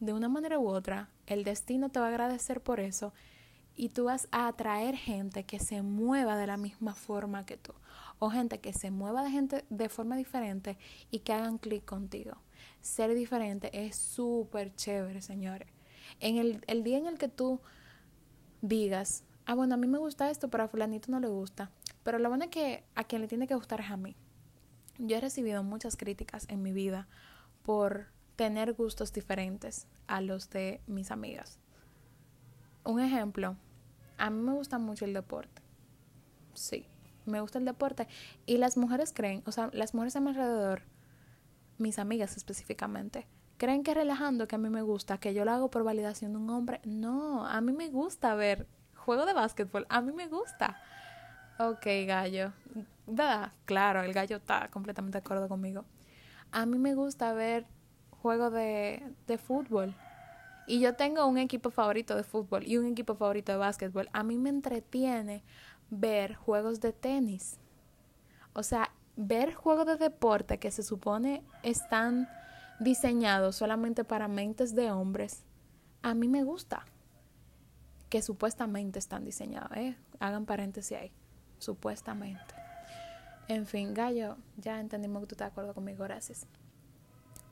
de 0.00 0.12
una 0.12 0.28
manera 0.28 0.58
u 0.58 0.68
otra, 0.68 1.08
el 1.24 1.44
destino 1.44 1.88
te 1.88 1.98
va 1.98 2.04
a 2.04 2.10
agradecer 2.10 2.60
por 2.60 2.78
eso 2.78 3.14
y 3.76 3.88
tú 3.90 4.04
vas 4.04 4.28
a 4.30 4.46
atraer 4.46 4.96
gente 4.96 5.44
que 5.44 5.58
se 5.58 5.82
mueva 5.82 6.36
de 6.36 6.46
la 6.46 6.56
misma 6.56 6.94
forma 6.94 7.46
que 7.46 7.56
tú 7.56 7.72
o 8.18 8.30
gente 8.30 8.60
que 8.60 8.72
se 8.72 8.90
mueva 8.90 9.22
de 9.22 9.30
gente 9.30 9.64
de 9.70 9.88
forma 9.88 10.16
diferente 10.16 10.78
y 11.10 11.20
que 11.20 11.32
hagan 11.32 11.58
clic 11.58 11.84
contigo. 11.84 12.36
Ser 12.80 13.14
diferente 13.14 13.70
es 13.86 13.96
súper 13.96 14.74
chévere, 14.74 15.20
señores. 15.20 15.68
En 16.20 16.36
el, 16.38 16.62
el 16.66 16.84
día 16.84 16.98
en 16.98 17.06
el 17.06 17.18
que 17.18 17.28
tú 17.28 17.60
digas, 18.62 19.24
ah, 19.46 19.54
bueno, 19.54 19.74
a 19.74 19.78
mí 19.78 19.86
me 19.86 19.98
gusta 19.98 20.30
esto, 20.30 20.48
pero 20.48 20.64
a 20.64 20.68
fulanito 20.68 21.10
no 21.10 21.20
le 21.20 21.28
gusta. 21.28 21.70
Pero 22.02 22.18
lo 22.18 22.28
bueno 22.28 22.44
es 22.44 22.50
que 22.50 22.84
a 22.94 23.04
quien 23.04 23.22
le 23.22 23.28
tiene 23.28 23.46
que 23.46 23.54
gustar 23.54 23.80
es 23.80 23.90
a 23.90 23.96
mí. 23.96 24.16
Yo 24.98 25.16
he 25.16 25.20
recibido 25.20 25.62
muchas 25.62 25.96
críticas 25.96 26.46
en 26.48 26.62
mi 26.62 26.72
vida 26.72 27.08
por 27.62 28.06
tener 28.36 28.74
gustos 28.74 29.12
diferentes 29.12 29.86
a 30.06 30.20
los 30.20 30.50
de 30.50 30.80
mis 30.86 31.10
amigas. 31.10 31.58
Un 32.84 33.00
ejemplo, 33.00 33.56
a 34.18 34.30
mí 34.30 34.42
me 34.42 34.52
gusta 34.52 34.78
mucho 34.78 35.04
el 35.04 35.14
deporte. 35.14 35.62
Sí, 36.52 36.86
me 37.26 37.40
gusta 37.40 37.58
el 37.58 37.64
deporte. 37.64 38.06
Y 38.46 38.58
las 38.58 38.76
mujeres 38.76 39.12
creen, 39.12 39.42
o 39.46 39.52
sea, 39.52 39.70
las 39.72 39.94
mujeres 39.94 40.16
a 40.16 40.20
mi 40.20 40.28
alrededor, 40.28 40.82
mis 41.78 41.98
amigas 41.98 42.36
específicamente, 42.36 43.26
creen 43.56 43.82
que 43.82 43.94
relajando 43.94 44.46
que 44.46 44.56
a 44.56 44.58
mí 44.58 44.68
me 44.68 44.82
gusta, 44.82 45.18
que 45.18 45.34
yo 45.34 45.44
lo 45.44 45.52
hago 45.52 45.70
por 45.70 45.84
validación 45.84 46.32
de 46.32 46.38
un 46.38 46.50
hombre. 46.50 46.80
No, 46.84 47.46
a 47.46 47.60
mí 47.60 47.72
me 47.72 47.88
gusta 47.88 48.34
ver 48.34 48.66
juego 48.94 49.26
de 49.26 49.32
básquetbol, 49.32 49.86
a 49.88 50.00
mí 50.00 50.12
me 50.12 50.28
gusta. 50.28 50.80
Ok, 51.58 51.86
gallo. 52.06 52.52
¿Verdad? 53.06 53.52
Claro, 53.64 54.02
el 54.02 54.12
gallo 54.12 54.36
está 54.36 54.68
completamente 54.68 55.18
de 55.18 55.24
acuerdo 55.24 55.48
conmigo. 55.48 55.84
A 56.52 56.66
mí 56.66 56.78
me 56.78 56.94
gusta 56.94 57.32
ver 57.32 57.66
juego 58.10 58.50
de, 58.50 59.02
de 59.26 59.38
fútbol. 59.38 59.94
Y 60.66 60.80
yo 60.80 60.94
tengo 60.94 61.26
un 61.26 61.38
equipo 61.38 61.70
favorito 61.70 62.16
de 62.16 62.22
fútbol 62.22 62.66
y 62.66 62.76
un 62.78 62.86
equipo 62.86 63.14
favorito 63.14 63.52
de 63.52 63.58
básquetbol. 63.58 64.08
A 64.12 64.22
mí 64.22 64.38
me 64.38 64.50
entretiene 64.50 65.42
ver 65.90 66.34
juegos 66.34 66.80
de 66.80 66.92
tenis. 66.92 67.58
O 68.54 68.62
sea, 68.62 68.92
ver 69.16 69.54
juegos 69.54 69.86
de 69.86 69.96
deporte 69.96 70.58
que 70.58 70.70
se 70.70 70.82
supone 70.82 71.42
están 71.62 72.28
diseñados 72.80 73.56
solamente 73.56 74.04
para 74.04 74.28
mentes 74.28 74.74
de 74.74 74.90
hombres, 74.90 75.44
a 76.02 76.14
mí 76.14 76.28
me 76.28 76.44
gusta. 76.44 76.84
Que 78.08 78.22
supuestamente 78.22 78.98
están 78.98 79.24
diseñados, 79.24 79.76
¿eh? 79.76 79.96
Hagan 80.20 80.46
paréntesis 80.46 80.96
ahí. 80.96 81.12
Supuestamente. 81.58 82.54
En 83.48 83.66
fin, 83.66 83.92
Gallo, 83.92 84.36
ya 84.56 84.80
entendimos 84.80 85.22
que 85.22 85.26
tú 85.28 85.34
estás 85.34 85.48
de 85.48 85.52
acuerdo 85.52 85.74
conmigo, 85.74 86.04
gracias. 86.04 86.46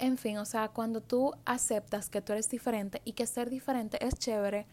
En 0.02 0.18
fin, 0.18 0.36
o 0.38 0.44
sea, 0.44 0.66
cuando 0.66 1.00
tú 1.00 1.32
aceptas 1.44 2.10
que 2.10 2.20
tú 2.20 2.32
eres 2.32 2.50
diferente 2.50 3.00
y 3.04 3.12
que 3.12 3.24
ser 3.24 3.48
diferente 3.50 4.04
es 4.04 4.18
chévere, 4.18 4.66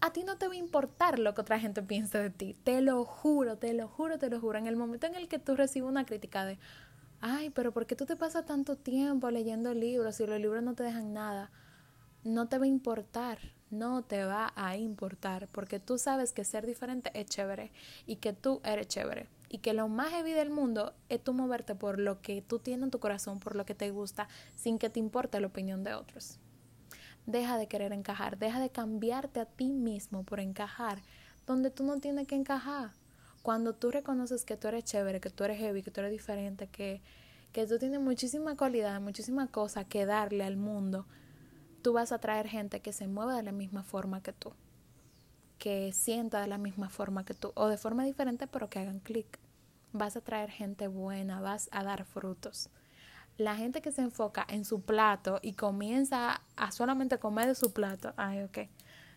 a 0.00 0.14
ti 0.14 0.24
no 0.24 0.38
te 0.38 0.48
va 0.48 0.54
a 0.54 0.56
importar 0.56 1.18
lo 1.18 1.34
que 1.34 1.42
otra 1.42 1.60
gente 1.60 1.82
piense 1.82 2.16
de 2.16 2.30
ti. 2.30 2.56
Te 2.64 2.80
lo 2.80 3.04
juro, 3.04 3.58
te 3.58 3.74
lo 3.74 3.86
juro, 3.86 4.18
te 4.18 4.30
lo 4.30 4.40
juro. 4.40 4.58
En 4.58 4.66
el 4.66 4.76
momento 4.76 5.06
en 5.06 5.14
el 5.14 5.28
que 5.28 5.38
tú 5.38 5.56
recibes 5.56 5.90
una 5.90 6.06
crítica 6.06 6.46
de, 6.46 6.58
ay, 7.20 7.50
pero 7.50 7.70
¿por 7.70 7.84
qué 7.84 7.96
tú 7.96 8.06
te 8.06 8.16
pasas 8.16 8.46
tanto 8.46 8.76
tiempo 8.76 9.30
leyendo 9.30 9.74
libros 9.74 10.18
y 10.20 10.26
los 10.26 10.40
libros 10.40 10.62
no 10.62 10.72
te 10.72 10.84
dejan 10.84 11.12
nada? 11.12 11.50
No 12.24 12.48
te 12.48 12.56
va 12.56 12.64
a 12.64 12.68
importar, 12.68 13.38
no 13.68 14.04
te 14.04 14.24
va 14.24 14.54
a 14.56 14.78
importar, 14.78 15.48
porque 15.52 15.80
tú 15.80 15.98
sabes 15.98 16.32
que 16.32 16.44
ser 16.44 16.64
diferente 16.64 17.10
es 17.12 17.26
chévere 17.26 17.72
y 18.06 18.16
que 18.16 18.32
tú 18.32 18.62
eres 18.64 18.88
chévere 18.88 19.28
y 19.48 19.58
que 19.58 19.72
lo 19.72 19.88
más 19.88 20.10
heavy 20.10 20.32
del 20.32 20.50
mundo 20.50 20.94
es 21.08 21.22
tú 21.22 21.32
moverte 21.32 21.74
por 21.74 21.98
lo 21.98 22.20
que 22.20 22.42
tú 22.42 22.58
tienes 22.58 22.84
en 22.84 22.90
tu 22.90 23.00
corazón, 23.00 23.40
por 23.40 23.56
lo 23.56 23.64
que 23.64 23.74
te 23.74 23.90
gusta, 23.90 24.28
sin 24.54 24.78
que 24.78 24.90
te 24.90 25.00
importe 25.00 25.40
la 25.40 25.46
opinión 25.46 25.84
de 25.84 25.94
otros. 25.94 26.38
Deja 27.26 27.58
de 27.58 27.66
querer 27.66 27.92
encajar, 27.92 28.38
deja 28.38 28.60
de 28.60 28.70
cambiarte 28.70 29.40
a 29.40 29.46
ti 29.46 29.72
mismo 29.72 30.22
por 30.24 30.40
encajar 30.40 31.02
donde 31.46 31.70
tú 31.70 31.82
no 31.82 31.98
tienes 31.98 32.28
que 32.28 32.34
encajar. 32.34 32.92
Cuando 33.42 33.74
tú 33.74 33.90
reconoces 33.90 34.44
que 34.44 34.56
tú 34.56 34.68
eres 34.68 34.84
chévere, 34.84 35.20
que 35.20 35.30
tú 35.30 35.44
eres 35.44 35.58
heavy, 35.58 35.82
que 35.82 35.90
tú 35.90 36.00
eres 36.00 36.12
diferente, 36.12 36.66
que, 36.66 37.00
que 37.52 37.66
tú 37.66 37.78
tienes 37.78 38.00
muchísima 38.00 38.56
cualidad, 38.56 39.00
muchísima 39.00 39.46
cosa 39.46 39.84
que 39.84 40.04
darle 40.04 40.44
al 40.44 40.58
mundo, 40.58 41.06
tú 41.82 41.94
vas 41.94 42.12
a 42.12 42.18
traer 42.18 42.48
gente 42.48 42.80
que 42.80 42.92
se 42.92 43.08
mueva 43.08 43.34
de 43.34 43.42
la 43.42 43.52
misma 43.52 43.82
forma 43.82 44.22
que 44.22 44.32
tú, 44.34 44.52
que 45.58 45.92
sienta 45.92 46.40
de 46.40 46.46
la 46.46 46.58
misma 46.58 46.88
forma 46.88 47.24
que 47.24 47.34
tú, 47.34 47.52
o 47.54 47.68
de 47.68 47.76
forma 47.76 48.04
diferente, 48.04 48.46
pero 48.46 48.68
que 48.70 48.78
hagan 48.78 49.00
clic. 49.00 49.38
Vas 49.92 50.16
a 50.16 50.20
traer 50.20 50.50
gente 50.50 50.88
buena, 50.88 51.40
vas 51.40 51.68
a 51.72 51.82
dar 51.82 52.04
frutos. 52.04 52.70
La 53.36 53.56
gente 53.56 53.80
que 53.82 53.92
se 53.92 54.02
enfoca 54.02 54.44
en 54.48 54.64
su 54.64 54.82
plato 54.82 55.38
y 55.42 55.52
comienza 55.54 56.42
a 56.56 56.72
solamente 56.72 57.18
comer 57.18 57.46
de 57.46 57.54
su 57.54 57.72
plato, 57.72 58.12
ay, 58.16 58.42
ok, 58.42 58.58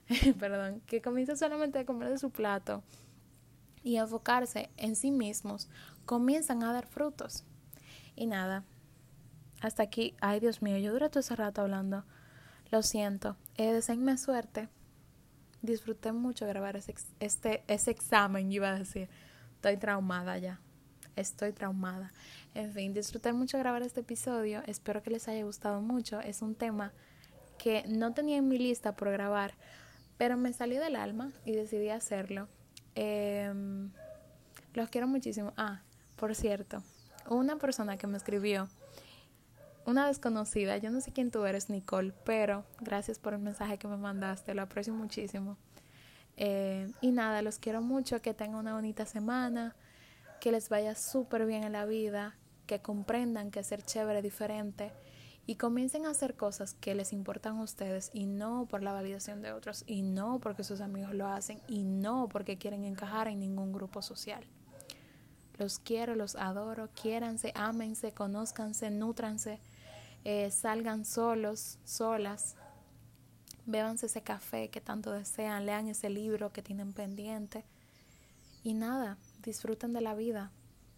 perdón, 0.39 0.81
que 0.85 1.01
comienza 1.01 1.35
solamente 1.35 1.79
a 1.79 1.85
comer 1.85 2.09
de 2.09 2.17
su 2.17 2.29
plato 2.29 2.83
y 3.83 3.97
enfocarse 3.97 4.69
en 4.77 4.95
sí 4.95 5.11
mismos, 5.11 5.69
comienzan 6.05 6.63
a 6.63 6.73
dar 6.73 6.85
frutos. 6.85 7.45
Y 8.15 8.27
nada, 8.27 8.63
hasta 9.61 9.83
aquí, 9.83 10.15
ay 10.21 10.39
Dios 10.39 10.61
mío, 10.61 10.77
yo 10.77 10.91
duré 10.91 11.09
todo 11.09 11.19
ese 11.19 11.35
rato 11.35 11.61
hablando. 11.61 12.03
Lo 12.71 12.81
siento. 12.83 13.35
Eh, 13.57 13.81
suerte. 14.17 14.69
Disfruté 15.61 16.11
mucho 16.11 16.45
grabar 16.47 16.75
ese, 16.75 16.95
este, 17.19 17.63
ese 17.67 17.91
examen, 17.91 18.51
iba 18.51 18.69
a 18.69 18.79
decir. 18.79 19.09
Estoy 19.55 19.77
traumada 19.77 20.37
ya. 20.37 20.59
Estoy 21.15 21.53
traumada. 21.53 22.11
En 22.53 22.71
fin, 22.73 22.93
disfruté 22.93 23.33
mucho 23.33 23.57
grabar 23.59 23.83
este 23.83 23.99
episodio. 23.99 24.63
Espero 24.65 25.03
que 25.03 25.11
les 25.11 25.27
haya 25.27 25.43
gustado 25.43 25.81
mucho. 25.81 26.19
Es 26.19 26.41
un 26.41 26.55
tema 26.55 26.93
que 27.57 27.83
no 27.87 28.13
tenía 28.13 28.37
en 28.37 28.47
mi 28.47 28.57
lista 28.57 28.95
por 28.95 29.11
grabar, 29.11 29.53
pero 30.17 30.35
me 30.35 30.51
salió 30.51 30.81
del 30.81 30.95
alma 30.95 31.31
y 31.45 31.51
decidí 31.51 31.89
hacerlo. 31.89 32.47
Em, 32.95 33.91
los 34.73 34.89
quiero 34.89 35.07
muchísimo. 35.07 35.53
Ah, 35.57 35.81
por 36.15 36.33
cierto, 36.33 36.83
una 37.29 37.57
persona 37.57 37.97
que 37.97 38.07
me 38.07 38.17
escribió 38.17 38.67
una 39.85 40.07
desconocida, 40.07 40.77
yo 40.77 40.91
no 40.91 41.01
sé 41.01 41.11
quién 41.11 41.31
tú 41.31 41.45
eres, 41.45 41.69
Nicole, 41.69 42.13
pero 42.23 42.65
gracias 42.79 43.19
por 43.19 43.33
el 43.33 43.39
mensaje 43.39 43.77
que 43.77 43.87
me 43.87 43.97
mandaste, 43.97 44.53
lo 44.53 44.61
aprecio 44.61 44.93
muchísimo. 44.93 45.57
Eh, 46.37 46.91
y 47.01 47.11
nada, 47.11 47.41
los 47.41 47.57
quiero 47.59 47.81
mucho, 47.81 48.21
que 48.21 48.33
tengan 48.33 48.59
una 48.59 48.73
bonita 48.73 49.05
semana, 49.05 49.75
que 50.39 50.51
les 50.51 50.69
vaya 50.69 50.95
súper 50.95 51.45
bien 51.45 51.63
en 51.63 51.71
la 51.71 51.85
vida, 51.85 52.35
que 52.67 52.79
comprendan 52.79 53.51
que 53.51 53.63
ser 53.63 53.83
chévere 53.83 54.19
es 54.19 54.23
diferente 54.23 54.91
y 55.45 55.55
comiencen 55.55 56.05
a 56.05 56.11
hacer 56.11 56.35
cosas 56.35 56.75
que 56.75 56.95
les 56.95 57.13
importan 57.13 57.57
a 57.57 57.63
ustedes 57.63 58.11
y 58.13 58.25
no 58.25 58.67
por 58.69 58.83
la 58.83 58.93
validación 58.93 59.41
de 59.41 59.51
otros 59.51 59.83
y 59.87 60.03
no 60.03 60.39
porque 60.39 60.63
sus 60.63 60.81
amigos 60.81 61.13
lo 61.13 61.27
hacen 61.27 61.59
y 61.67 61.83
no 61.83 62.29
porque 62.29 62.57
quieren 62.57 62.83
encajar 62.83 63.27
en 63.27 63.39
ningún 63.39 63.73
grupo 63.73 64.01
social. 64.01 64.43
Los 65.57 65.79
quiero, 65.79 66.15
los 66.15 66.35
adoro, 66.35 66.89
quiéranse, 66.99 67.51
ámense, 67.55 68.13
conózcanse, 68.13 68.89
nútranse 68.89 69.59
eh, 70.23 70.51
salgan 70.51 71.05
solos, 71.05 71.79
solas, 71.83 72.55
bébanse 73.65 74.07
ese 74.07 74.21
café 74.21 74.69
que 74.69 74.81
tanto 74.81 75.11
desean, 75.11 75.65
lean 75.65 75.87
ese 75.87 76.09
libro 76.09 76.51
que 76.51 76.61
tienen 76.61 76.93
pendiente. 76.93 77.63
Y 78.63 78.73
nada, 78.73 79.17
disfruten 79.43 79.93
de 79.93 80.01
la 80.01 80.13
vida, 80.13 80.51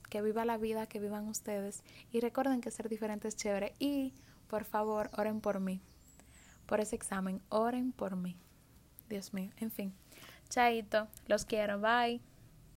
que 0.09 0.21
viva 0.21 0.45
la 0.45 0.57
vida, 0.57 0.87
que 0.87 0.99
vivan 0.99 1.27
ustedes. 1.27 1.83
Y 2.11 2.19
recuerden 2.19 2.61
que 2.61 2.71
ser 2.71 2.89
diferente 2.89 3.27
es 3.27 3.35
chévere. 3.35 3.73
Y 3.79 4.13
por 4.53 4.65
favor 4.65 5.09
oren 5.17 5.41
por 5.41 5.59
mí, 5.59 5.81
por 6.67 6.79
ese 6.79 6.95
examen, 6.95 7.41
oren 7.49 7.91
por 7.91 8.15
mí, 8.15 8.37
Dios 9.09 9.33
mío, 9.33 9.51
en 9.57 9.71
fin, 9.71 9.93
chaito, 10.49 11.07
los 11.27 11.45
quiero, 11.45 11.79
bye. 11.79 12.32